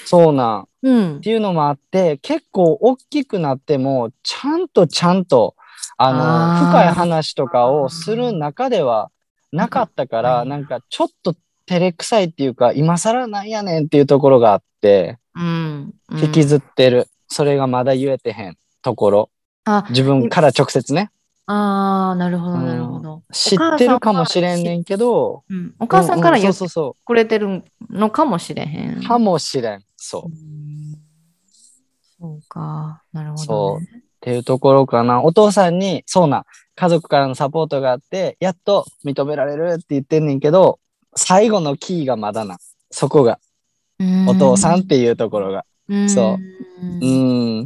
[0.06, 0.68] そうなん。
[0.84, 1.20] うんっ。
[1.20, 5.56] ていうのもあって、結構大きくなっても、ちゃんとちゃんと、
[5.98, 9.12] あの、あー深い話とかをする中では
[9.52, 11.36] なかったから、うんなんかちょっと
[11.66, 15.94] 照れくさいっていうか、今更なんやねんっていうところがあって、うん。
[16.10, 17.08] うん引きずってる。
[17.28, 19.30] それがまだ言えてへんところ。
[19.66, 21.12] あ、自分から直接ね。
[21.46, 23.24] あーなるほど、うんなるほど。
[23.32, 25.74] 知ってるかもしれんねんけど、うん。
[25.80, 29.04] お母さんからうう言ってそうそうくれてるのかもしれへん。
[29.04, 29.84] かもしれん。
[29.98, 30.32] そう。
[32.20, 33.04] そうか。
[33.12, 34.04] なるほど、そね。
[34.22, 35.24] ていうところかな。
[35.24, 36.46] お父さんに、そうな、
[36.76, 40.80] 家族からのサポートがあって、やっと認められるって言ってんねんけど、
[41.16, 42.58] 最後のキーがまだな。
[42.92, 43.40] そこが、
[44.00, 45.66] うんお父さんっていうところが。
[45.90, 47.66] うんそううんうん。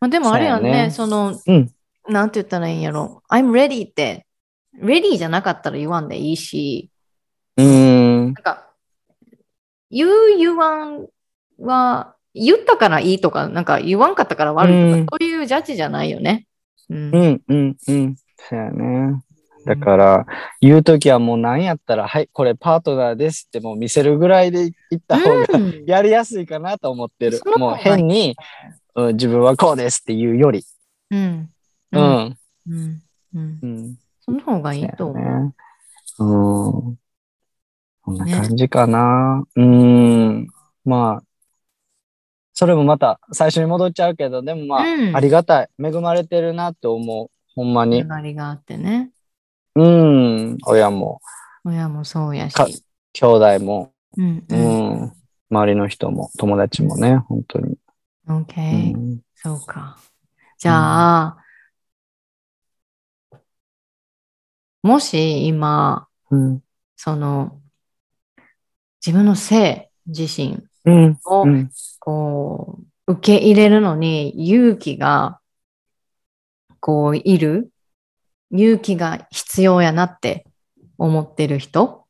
[0.00, 1.70] まあ、でもあれやんね、そそうの、うん
[2.08, 3.22] なんて言ったらいいんやろ。
[3.30, 4.26] I'm ready って、
[4.76, 6.90] ready じゃなかったら言わんでいいし、
[7.56, 8.34] うんなん。
[8.34, 8.66] か、
[9.90, 11.06] 言う言わん
[11.58, 16.46] は、言ったからいいとか、なんか言わんかったから悪いとか、うんそういうジャッジじゃないよね。
[16.88, 17.10] うん。
[17.10, 17.42] うん。
[17.48, 17.76] うん。
[17.88, 18.16] うん。
[18.36, 19.22] そうやね。
[19.64, 20.26] だから、
[20.60, 27.44] 言うときはもう何やったら、はい、これパートナーですってもう見せるぐらいで言った方がうんやりやすいかなと思ってるそ。
[27.44, 28.36] の方がもう変に、
[28.96, 30.64] うん、自分はこうですっていうより。
[31.10, 31.50] うん。
[31.92, 31.98] う。
[31.98, 32.04] うん。
[32.04, 32.36] ん。
[32.68, 33.02] うん。
[33.34, 33.58] うん。
[33.62, 33.96] うん。
[34.20, 35.44] その方がいいと思う。
[35.44, 35.54] ね。
[36.18, 36.96] うん。
[38.02, 39.44] こんな感じかな。
[39.54, 40.48] うん。
[40.84, 41.22] まあ、
[42.54, 45.68] それもまた最初に戻っちゃうけど、でもまあ、うんありがたい。
[45.82, 47.30] 恵まれてるなって思う。
[47.54, 48.06] ほんまにつ。
[48.06, 49.10] ながりがあってね。
[49.74, 50.58] うん。
[50.66, 51.20] 親も、
[51.64, 52.54] 親もそうやし。
[52.54, 52.66] か
[53.12, 54.44] 兄弟も、うん。
[54.48, 55.02] ううん。
[55.04, 55.12] ん。
[55.50, 57.76] 周りの人も、友達もね、本当に。
[58.26, 59.98] OK、うんそうか。
[60.58, 61.44] じゃあ、
[64.82, 66.60] もし今、うん。
[66.96, 67.60] その、
[69.04, 70.71] 自分の性自身うん。
[70.84, 71.70] を、うん。
[71.98, 75.40] こう、受け入れるのに勇気が、
[76.80, 77.70] こう、いる。
[78.50, 80.44] 勇気が必要やなって
[80.98, 82.06] 思ってる人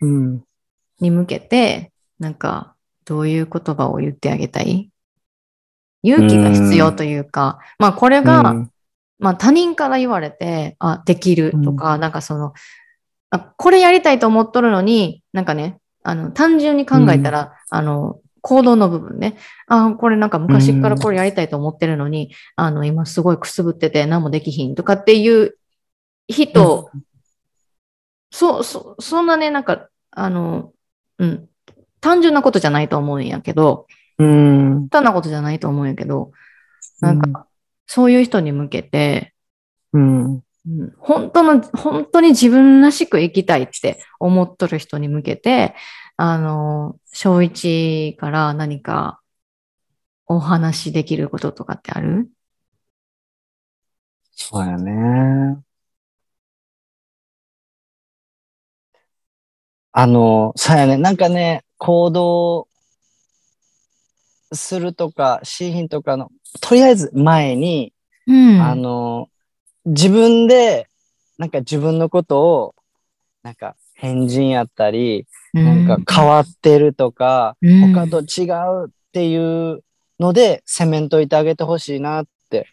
[0.00, 0.44] うん。
[1.00, 2.74] に向けて、なんか、
[3.04, 4.90] どういう言葉を言ってあげたい？
[6.02, 8.70] 勇気が必要というか、まあこれが、うん。
[9.18, 12.52] まあ他人から言われて、あ、できるとか、なんかその、
[13.30, 19.36] あ、これやりたいと思っとるのに、なんかね、あの、単純に考えたら、あの、行動の部分ね。
[19.66, 25.56] あ、これなんか昔からこれやりたいと思ってるのに、あの、今すごいくすぶってて何もできひんとかっていう
[26.28, 26.90] 人、
[28.30, 30.72] そう、そ、そんなね、なんか、あの、
[31.18, 31.48] うん、
[32.00, 33.86] 単純なことじゃないと思うんやけど、
[34.18, 34.88] うん。
[34.88, 36.32] 簡単なことじゃないと思うんやけど、
[37.00, 37.46] なんか、
[37.86, 39.34] そういう人に向けて、
[39.92, 40.24] うん。
[40.34, 40.42] うん
[40.98, 45.74] 本当の、本当に自分らしく生きたいって思っとる人に向けて、
[46.24, 49.20] あの、小一から何か
[50.26, 52.30] お話しできることとかってある？
[54.30, 55.60] そうやね。
[59.90, 60.96] あの、そうやね。
[60.96, 62.68] なんかね、行動
[64.52, 67.92] するとか、シーンとかの、とりあえず前に、
[68.28, 68.62] うん。
[68.62, 69.28] あの、
[69.86, 70.88] 自分で、
[71.36, 72.74] なんか自分のことを、
[73.42, 78.48] なんか変人やったり、なんか変わってるとか、うん他と違
[78.84, 79.82] うっていう
[80.18, 82.68] ので、セメントいてあげてほしいなって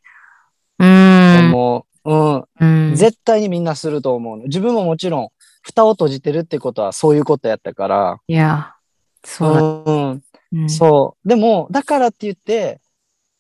[0.78, 1.50] うん。
[1.54, 2.12] 思う。
[2.12, 2.90] うん。
[2.90, 2.96] うん。
[2.96, 4.44] 絶対にみんなすると思うの。
[4.46, 5.30] 自分ももちろん、
[5.62, 8.76] 蓋を閉じてるってことはそういうことやったから、いや、
[9.26, 9.62] そうだ。
[9.62, 10.24] うん。
[10.54, 11.28] うんそう。
[11.28, 12.80] でも、だからって言って、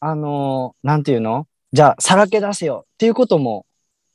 [0.01, 1.47] あのーなんていうの？
[1.71, 3.65] じゃあ、さらけ出せよっていうことも、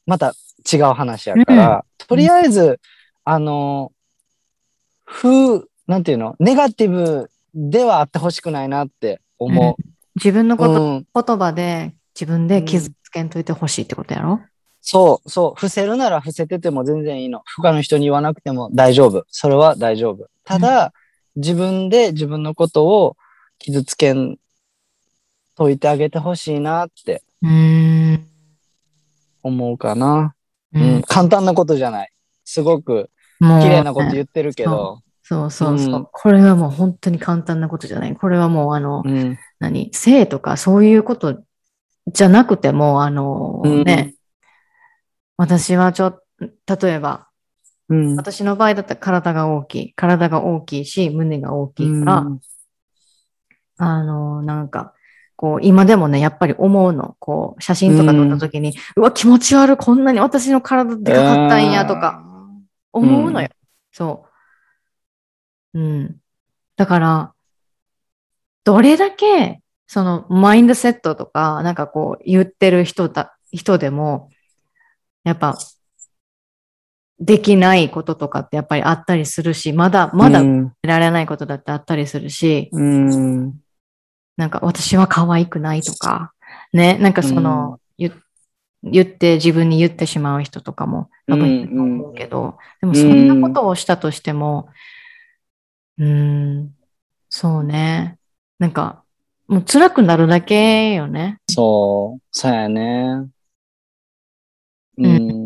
[0.06, 0.34] また
[0.70, 2.78] 違う話やから、とりあえず、
[3.24, 6.36] あのー風、なんていうの？
[6.38, 9.82] ネガティブではあってほしくないなって思う。
[10.16, 11.06] 自分のこと、うん。
[11.14, 14.40] 言葉で自分で傷つけんといてほしいってことやろ、
[14.80, 15.54] そう、そう。
[15.54, 17.42] 伏せるなら伏せてても全然いいの。
[17.56, 19.24] 他の人に言わなくても大丈夫。
[19.30, 20.28] それは大丈夫。
[20.44, 20.92] ただ、
[21.36, 23.16] 自分で自分のことを
[23.58, 24.38] 傷つけん
[25.56, 28.26] といてあげてほしいなってうーん。
[29.42, 30.34] 思うかな。
[30.72, 31.02] ううんん。
[31.02, 32.10] 簡単なことじゃない。
[32.44, 33.10] すごく
[33.40, 35.00] 綺麗なこと言ってるけど。
[35.26, 38.14] そうそうそう、うんこれはもう本当に簡単なことじゃない。
[38.14, 39.38] これはもうあの、うん。
[39.58, 39.90] 何？
[39.92, 41.42] 性とかそういうこと
[42.12, 44.14] じゃなくても、あのうんね、
[45.38, 46.22] 私はちょっ
[46.68, 47.28] と、例えば、
[47.88, 48.16] うん。
[48.16, 49.94] 私の場合だったら体が大きい。
[49.94, 52.40] 体が大きいし、胸が大きいから、うん
[53.76, 54.94] あの、なんか、
[55.36, 57.16] こう、今でもね、やっぱり思うの。
[57.18, 62.22] こう、写真とか撮った時に、うわ、気持ち悪い、こんなに私の体でかかったんや、とか、
[62.92, 63.48] 思うのよ。
[63.90, 64.33] そう。
[65.74, 66.16] うん。
[66.76, 67.34] だから、
[68.64, 74.30] どれだけ、その、マインドセットとか、なんかこう、言ってる人だ、人でも、
[75.24, 75.58] やっぱ、
[77.20, 80.72] できないこととかってやっぱりあったりするし、まだ、まだう得ん。
[80.82, 83.60] られないことだってあったりするし、うん。
[84.36, 86.32] なんか私は可愛くないとか、
[86.72, 88.12] ね、なんかその、言
[88.82, 94.68] 言って自分に言ってしまう人とかも多分いると思うけど、でもそんなことをしたとしても、
[95.98, 96.74] うーん、
[97.28, 98.18] そうね。
[98.58, 99.04] なんか、
[99.46, 101.40] もう辛くなるだけよね。
[101.48, 102.22] そう。
[102.30, 103.28] そうやね。
[104.98, 105.02] う。
[105.02, 105.44] うん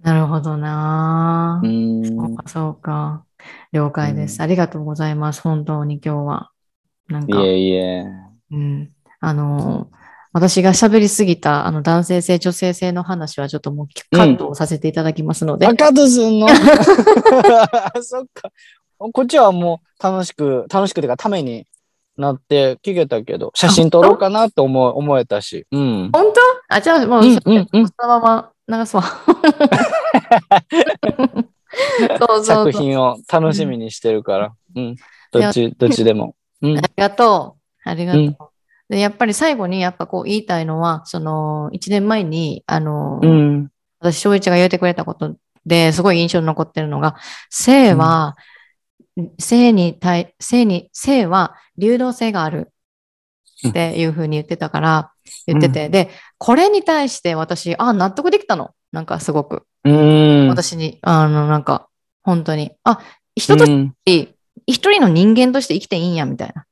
[0.00, 1.66] なるほどなう。
[2.06, 3.24] そうんか、そうか。
[3.72, 4.36] 了解です。
[4.36, 5.42] うんありがとうございます。
[5.42, 6.50] 本当に今日は。
[7.08, 8.04] なんか、いえいえ。
[8.52, 8.90] うん。
[9.20, 9.90] あの、
[10.32, 15.66] 私が喋りすぎた、あの、男性性、女性性の話はちょっともうカットをさせていただきますので。
[15.66, 16.48] あ、カットすんの？
[18.02, 18.50] そっか。
[18.98, 21.66] こっちはもう楽しく、楽しくてかために
[22.16, 25.66] なって聞けたけど、写真撮ろうかなって思う思えたし。
[25.70, 26.10] うん。
[26.12, 26.40] 本当？
[26.68, 29.02] あ、じゃあもう、うんそうんうんそのまま流すわ。
[32.18, 32.72] そうそうそう。
[32.72, 34.52] 作品を楽しみにしてるから。
[34.74, 34.96] うん。
[35.32, 36.34] どっち、どっちでも。
[36.62, 36.80] うんあ。
[36.80, 37.88] りがとう。
[37.88, 38.22] ありがとう。
[38.22, 38.36] うん
[38.88, 43.68] で、やっぱり最後にやっぱこう言いたいのは、その、1年前に、あの、うん。
[44.00, 45.34] 私、翔一が言ってくれたこと
[45.66, 47.16] ですごい印象に残ってるのが、
[47.50, 48.36] 性は、
[49.38, 52.72] 性に対、性に、性は流動性がある
[53.68, 55.12] っていうふうに言ってたから、
[55.46, 58.70] 言ってて、で、これに対して私、あ、納得できたの。
[58.92, 59.66] なんかすごく。
[59.84, 60.48] うん。
[60.48, 61.88] 私に、あの、なんか、
[62.22, 63.00] 本当に、あ、
[63.36, 64.34] 人としうんて、
[64.66, 66.64] 一人の人間として生きていいんや、みたいな。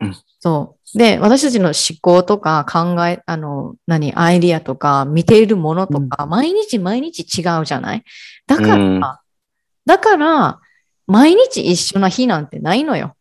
[0.00, 0.98] うんそう。
[0.98, 8.04] で、私たちの思考とか考え、あの、何、アイディアとか、見ているものとか、毎日毎日違うじゃない？
[8.46, 9.00] だから、うん
[9.86, 10.60] だから、
[11.06, 13.16] 毎日一緒な日なんてないのよ。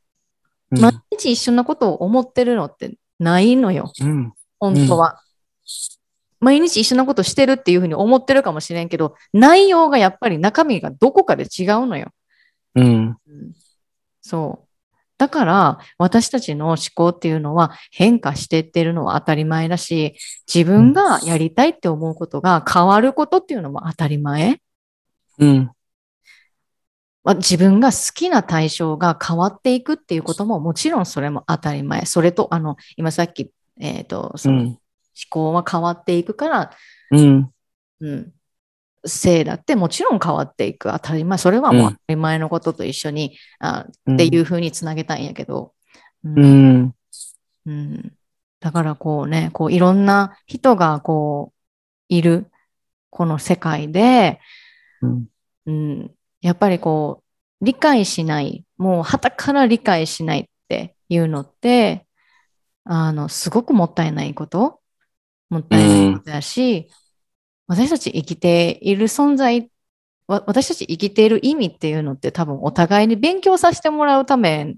[0.72, 3.92] うん毎日一緒なことを思ってるのってないのよ。
[4.00, 4.32] うん。
[4.58, 5.20] 本当は。
[6.40, 12.08] 毎日一緒なことしてるっていうふうに思ってるかもしれんけど、内容がやっぱり中身がどこかで違うのよ。
[12.76, 12.86] うん。
[12.86, 13.18] うん
[14.22, 14.68] そう。
[15.18, 20.16] だから、私たちの思考っていうのは変化していってるのは当たり前だし、
[20.52, 24.62] 自分がやりたいって思うことが変わることっていうのも当たり前。
[25.38, 25.72] うん。
[27.24, 32.06] まあ自分が好きな対象が変わっていくっていうことももちろんそれも当たり前。
[32.06, 34.78] それと、あの、今さっき、えっ、と、その思
[35.30, 36.72] 考は変わっていくから、
[37.12, 37.52] うん。
[38.00, 38.34] うん。
[39.06, 40.92] 性だってもちろん変わっていく。
[40.92, 41.38] 当たり前。
[41.38, 45.74] それはもう当たり前のことと一緒に、あっていうふうにつなげたいんやけど。
[46.24, 46.96] うんうん。
[47.66, 48.14] うん。
[48.60, 51.56] だからこうね、こういろんな人がこう
[52.10, 52.52] いる
[53.10, 54.40] この世界で、
[55.02, 55.26] うん。
[55.66, 56.12] うん、
[56.42, 57.24] やっぱりこ
[57.62, 62.08] う理解しない、もう旗から理解しないっていうのって、
[62.84, 64.82] あの、すごくもったいないこと、
[65.50, 66.90] もったいないことだし、
[67.68, 69.70] 私たち生きている存在、
[70.28, 74.76] 私たち生きている意味っていうのって多分お互いに勉強させてもらうため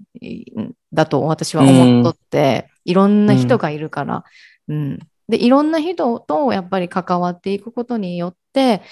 [0.92, 4.24] だと私は思っとって、いろんな人がいるから、
[4.68, 4.98] うん。
[5.28, 8.82] で、いろんな人とやっぱり関わっていくことによって、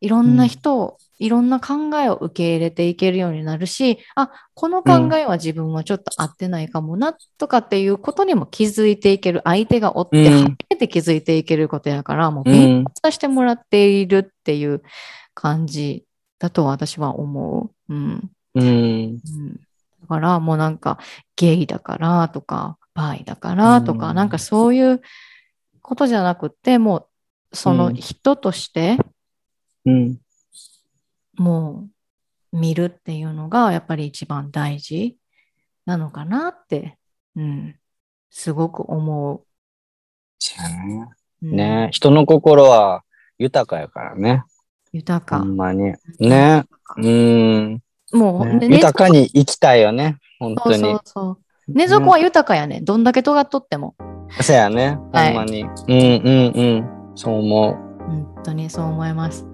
[0.00, 14.82] いろんな人、いろんな考えを受け入れていけるようになるし、あ、この考えは自分はちょっと合ってないかもな、とかっていうことにも気づいていける、相手がおってうん初めて気づいていけることやから、もううん勉強させてもらっているっていう
[15.34, 16.04] 感じ
[16.38, 17.94] だと私は思う。
[17.94, 18.30] うん。
[18.54, 18.64] うん。
[18.64, 19.54] うん、
[20.02, 20.98] だからもうなんか
[21.36, 25.00] ゲイだからとか、バイだからとか、うんなんかそういう
[25.82, 27.08] ことじゃなくて、も
[27.52, 28.98] うその人として
[29.84, 30.18] うん。
[31.38, 31.88] も
[32.52, 35.16] う見るっていうのがやっぱり一番大事
[35.86, 36.98] なのかなって、
[37.36, 37.76] うん、
[38.30, 39.44] すごく思
[40.38, 41.08] そうやね。
[41.42, 41.46] う。
[41.46, 43.02] うんね人の心は
[43.38, 44.42] 豊かやからね。
[44.92, 45.38] 豊か。
[45.38, 45.94] ほんまに。
[46.18, 46.64] ね。
[46.96, 47.82] うん。
[48.12, 50.18] もう、ねね豊かに生きたいよね。
[50.38, 51.00] 本当にそうそう。
[51.04, 51.38] そう。
[51.68, 52.80] 寝底は豊かやね。
[52.80, 53.94] どんだけ尖っとっても。
[54.40, 54.96] そうやね。
[54.96, 55.62] ほんはいまに。
[55.62, 57.12] うんうんうん。
[57.14, 59.46] そう思本当にそう思います。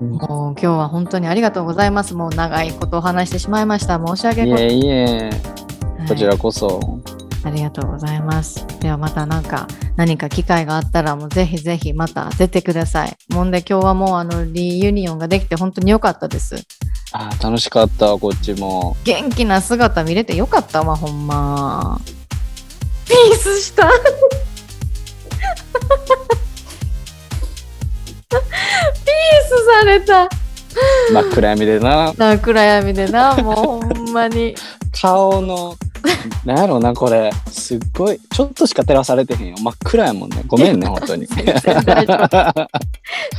[0.00, 2.14] もう今日は本当にありがとうございます。
[2.14, 4.00] もう長いことを話してしまいました。
[4.04, 6.08] 申し訳ございいえいえ、ません。
[6.08, 7.00] こちらこそ。
[7.44, 8.66] ありがとうございます。
[8.80, 13.16] ではまたなんか何か機会があったらもうぜひぜひまた出てください。
[13.28, 16.56] もんで今日はもうあのリユニオンができて本当に良かったです。
[17.12, 18.96] あー楽しかった、こっちも。
[19.04, 22.00] 元気な姿見れてよかったわ、ほんま。
[23.06, 23.90] ピースした
[28.38, 30.28] スされた。
[31.12, 32.12] 真っ暗闇でな。
[32.14, 34.54] な暗闇でな、もうほんまに。
[34.92, 35.76] 顔の、
[36.44, 37.30] なんやろな、これ。
[37.50, 39.56] すっごい、ちょっとしか照らされてへんよ。
[39.58, 40.42] 真っ暗やもんね。
[40.46, 41.26] ごめんね、本当に。
[41.26, 42.70] 全然大丈夫。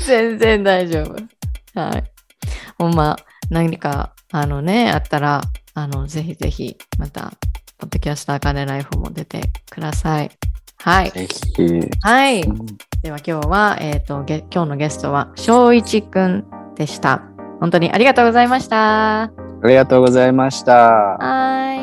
[0.05, 1.79] 全然大丈夫。
[1.79, 2.03] はい。
[2.77, 3.15] ほんま、
[3.49, 5.41] 何か、あのね、あったら、
[5.73, 7.31] あの、ぜひぜひ、また、
[7.77, 10.31] ポッドキャストアカネライフも出てください。
[10.83, 11.11] はい。
[11.11, 11.89] ぜひ。
[12.01, 12.41] はい。
[12.41, 12.65] うん
[13.01, 16.45] では今日は、えっ、と、げ今日のゲストは、翔一くん
[16.75, 17.23] でした。
[17.59, 19.23] 本当にありがとうございました。
[19.23, 19.31] あ
[19.63, 21.17] りがとうございました。
[21.17, 21.79] はい。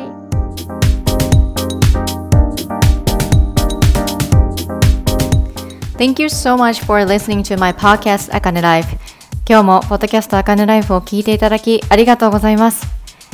[5.97, 8.95] Thank you so much for listening to my podcast あかね Life
[9.45, 12.87] 今日もポッドキャストあかね Life を聞いていただきありがとうございます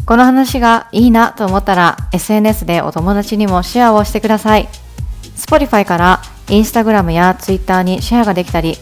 [0.08, 4.68] この話がいいなと思ったら SNS でお友達にもシェアをしてください
[5.36, 8.78] Spotify から Instagram や Twitter にシェアができたり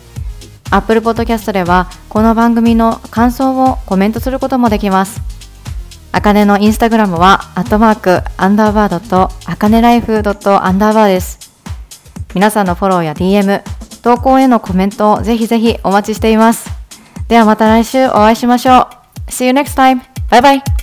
[0.71, 5.33] Apple Podcast ではこの番組の感想をコメントすることもできます
[6.15, 11.51] あかねのインスタグラムは、アットマーク、アンダーバードと、あかねライフドットアンダーバーです。
[12.35, 13.63] 皆さんのフォローや DM、
[14.03, 16.69] 投稿へのコメントをぜひぜひお待ちしています。
[17.27, 18.89] ではまた来週お会いしましょ
[19.27, 19.31] う。
[19.31, 20.01] See you next time.
[20.29, 20.82] バイバイ。